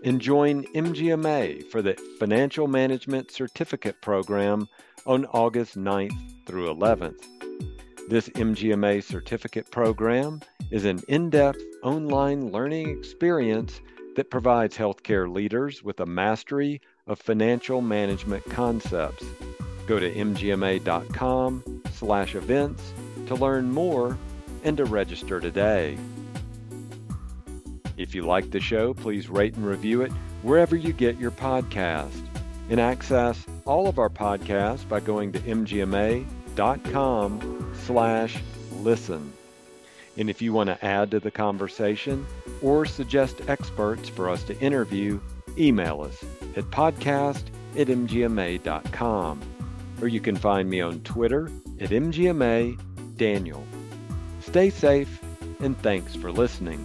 And 0.07 0.19
join 0.21 0.64
MGMA 0.69 1.71
for 1.71 1.83
the 1.83 1.95
Financial 2.19 2.66
Management 2.66 3.31
Certificate 3.31 4.01
Program 4.01 4.69
on 5.05 5.27
August 5.27 5.77
9th 5.77 6.47
through 6.47 6.75
11th. 6.75 7.23
This 8.09 8.31
MGMA 8.31 9.03
certificate 9.03 9.71
program 9.71 10.40
is 10.71 10.87
an 10.87 11.03
in 11.09 11.29
depth 11.29 11.61
online 11.83 12.51
learning 12.51 12.88
experience 12.88 13.83
that 14.14 14.31
provides 14.31 14.77
healthcare 14.77 15.31
leaders 15.31 15.83
with 15.83 16.01
a 16.01 16.07
mastery 16.07 16.81
of 17.07 17.19
financial 17.19 17.83
management 17.83 18.45
concepts 18.47 19.25
Go 19.87 20.01
to 20.01 20.12
mgma.com 20.12 21.83
slash 21.92 22.35
events 22.35 22.92
to 23.27 23.35
learn 23.37 23.71
more 23.73 24.19
and 24.64 24.77
to 24.77 24.85
register 24.85 25.38
today. 25.38 25.97
If 27.97 28.15
you 28.15 28.23
like 28.23 28.51
the 28.51 28.61
show, 28.61 28.95
please 28.95 29.29
rate 29.29 29.55
and 29.55 29.67
review 29.67 30.03
it 30.03 30.13
wherever 30.43 30.77
you 30.77 30.93
get 30.93 31.19
your 31.19 31.31
podcast. 31.31 32.23
And 32.69 32.81
access 32.81 33.47
all 33.65 33.89
of 33.89 33.99
our 33.99 34.11
podcasts 34.11 34.89
by 34.89 35.01
going 35.01 35.33
to 35.33 35.39
mgma.com 35.41 36.25
slash 37.85 38.37
listen. 38.81 39.33
And 40.17 40.31
if 40.31 40.41
you 40.43 40.53
want 40.53 40.69
to 40.69 40.85
add 40.85 41.11
to 41.13 41.21
the 41.21 41.31
conversation 41.31 42.27
or 42.63 42.87
suggest 42.87 43.43
experts 43.49 44.09
for 44.09 44.29
us 44.29 44.43
to 44.45 44.59
interview, 44.61 45.21
email 45.59 46.01
us 46.03 46.25
at 46.57 46.65
podcast 46.71 47.43
at 47.77 47.89
mgma.com 47.89 49.41
or 50.01 50.09
you 50.09 50.21
can 50.21 50.37
find 50.37 50.69
me 50.69 50.81
on 50.81 51.01
Twitter 51.01 51.51
at 51.81 51.91
MGMA 51.91 52.79
Daniel. 53.17 53.65
Stay 54.41 54.71
safe 54.71 55.21
and 55.61 55.79
thanks 55.79 56.15
for 56.15 56.31
listening. 56.31 56.85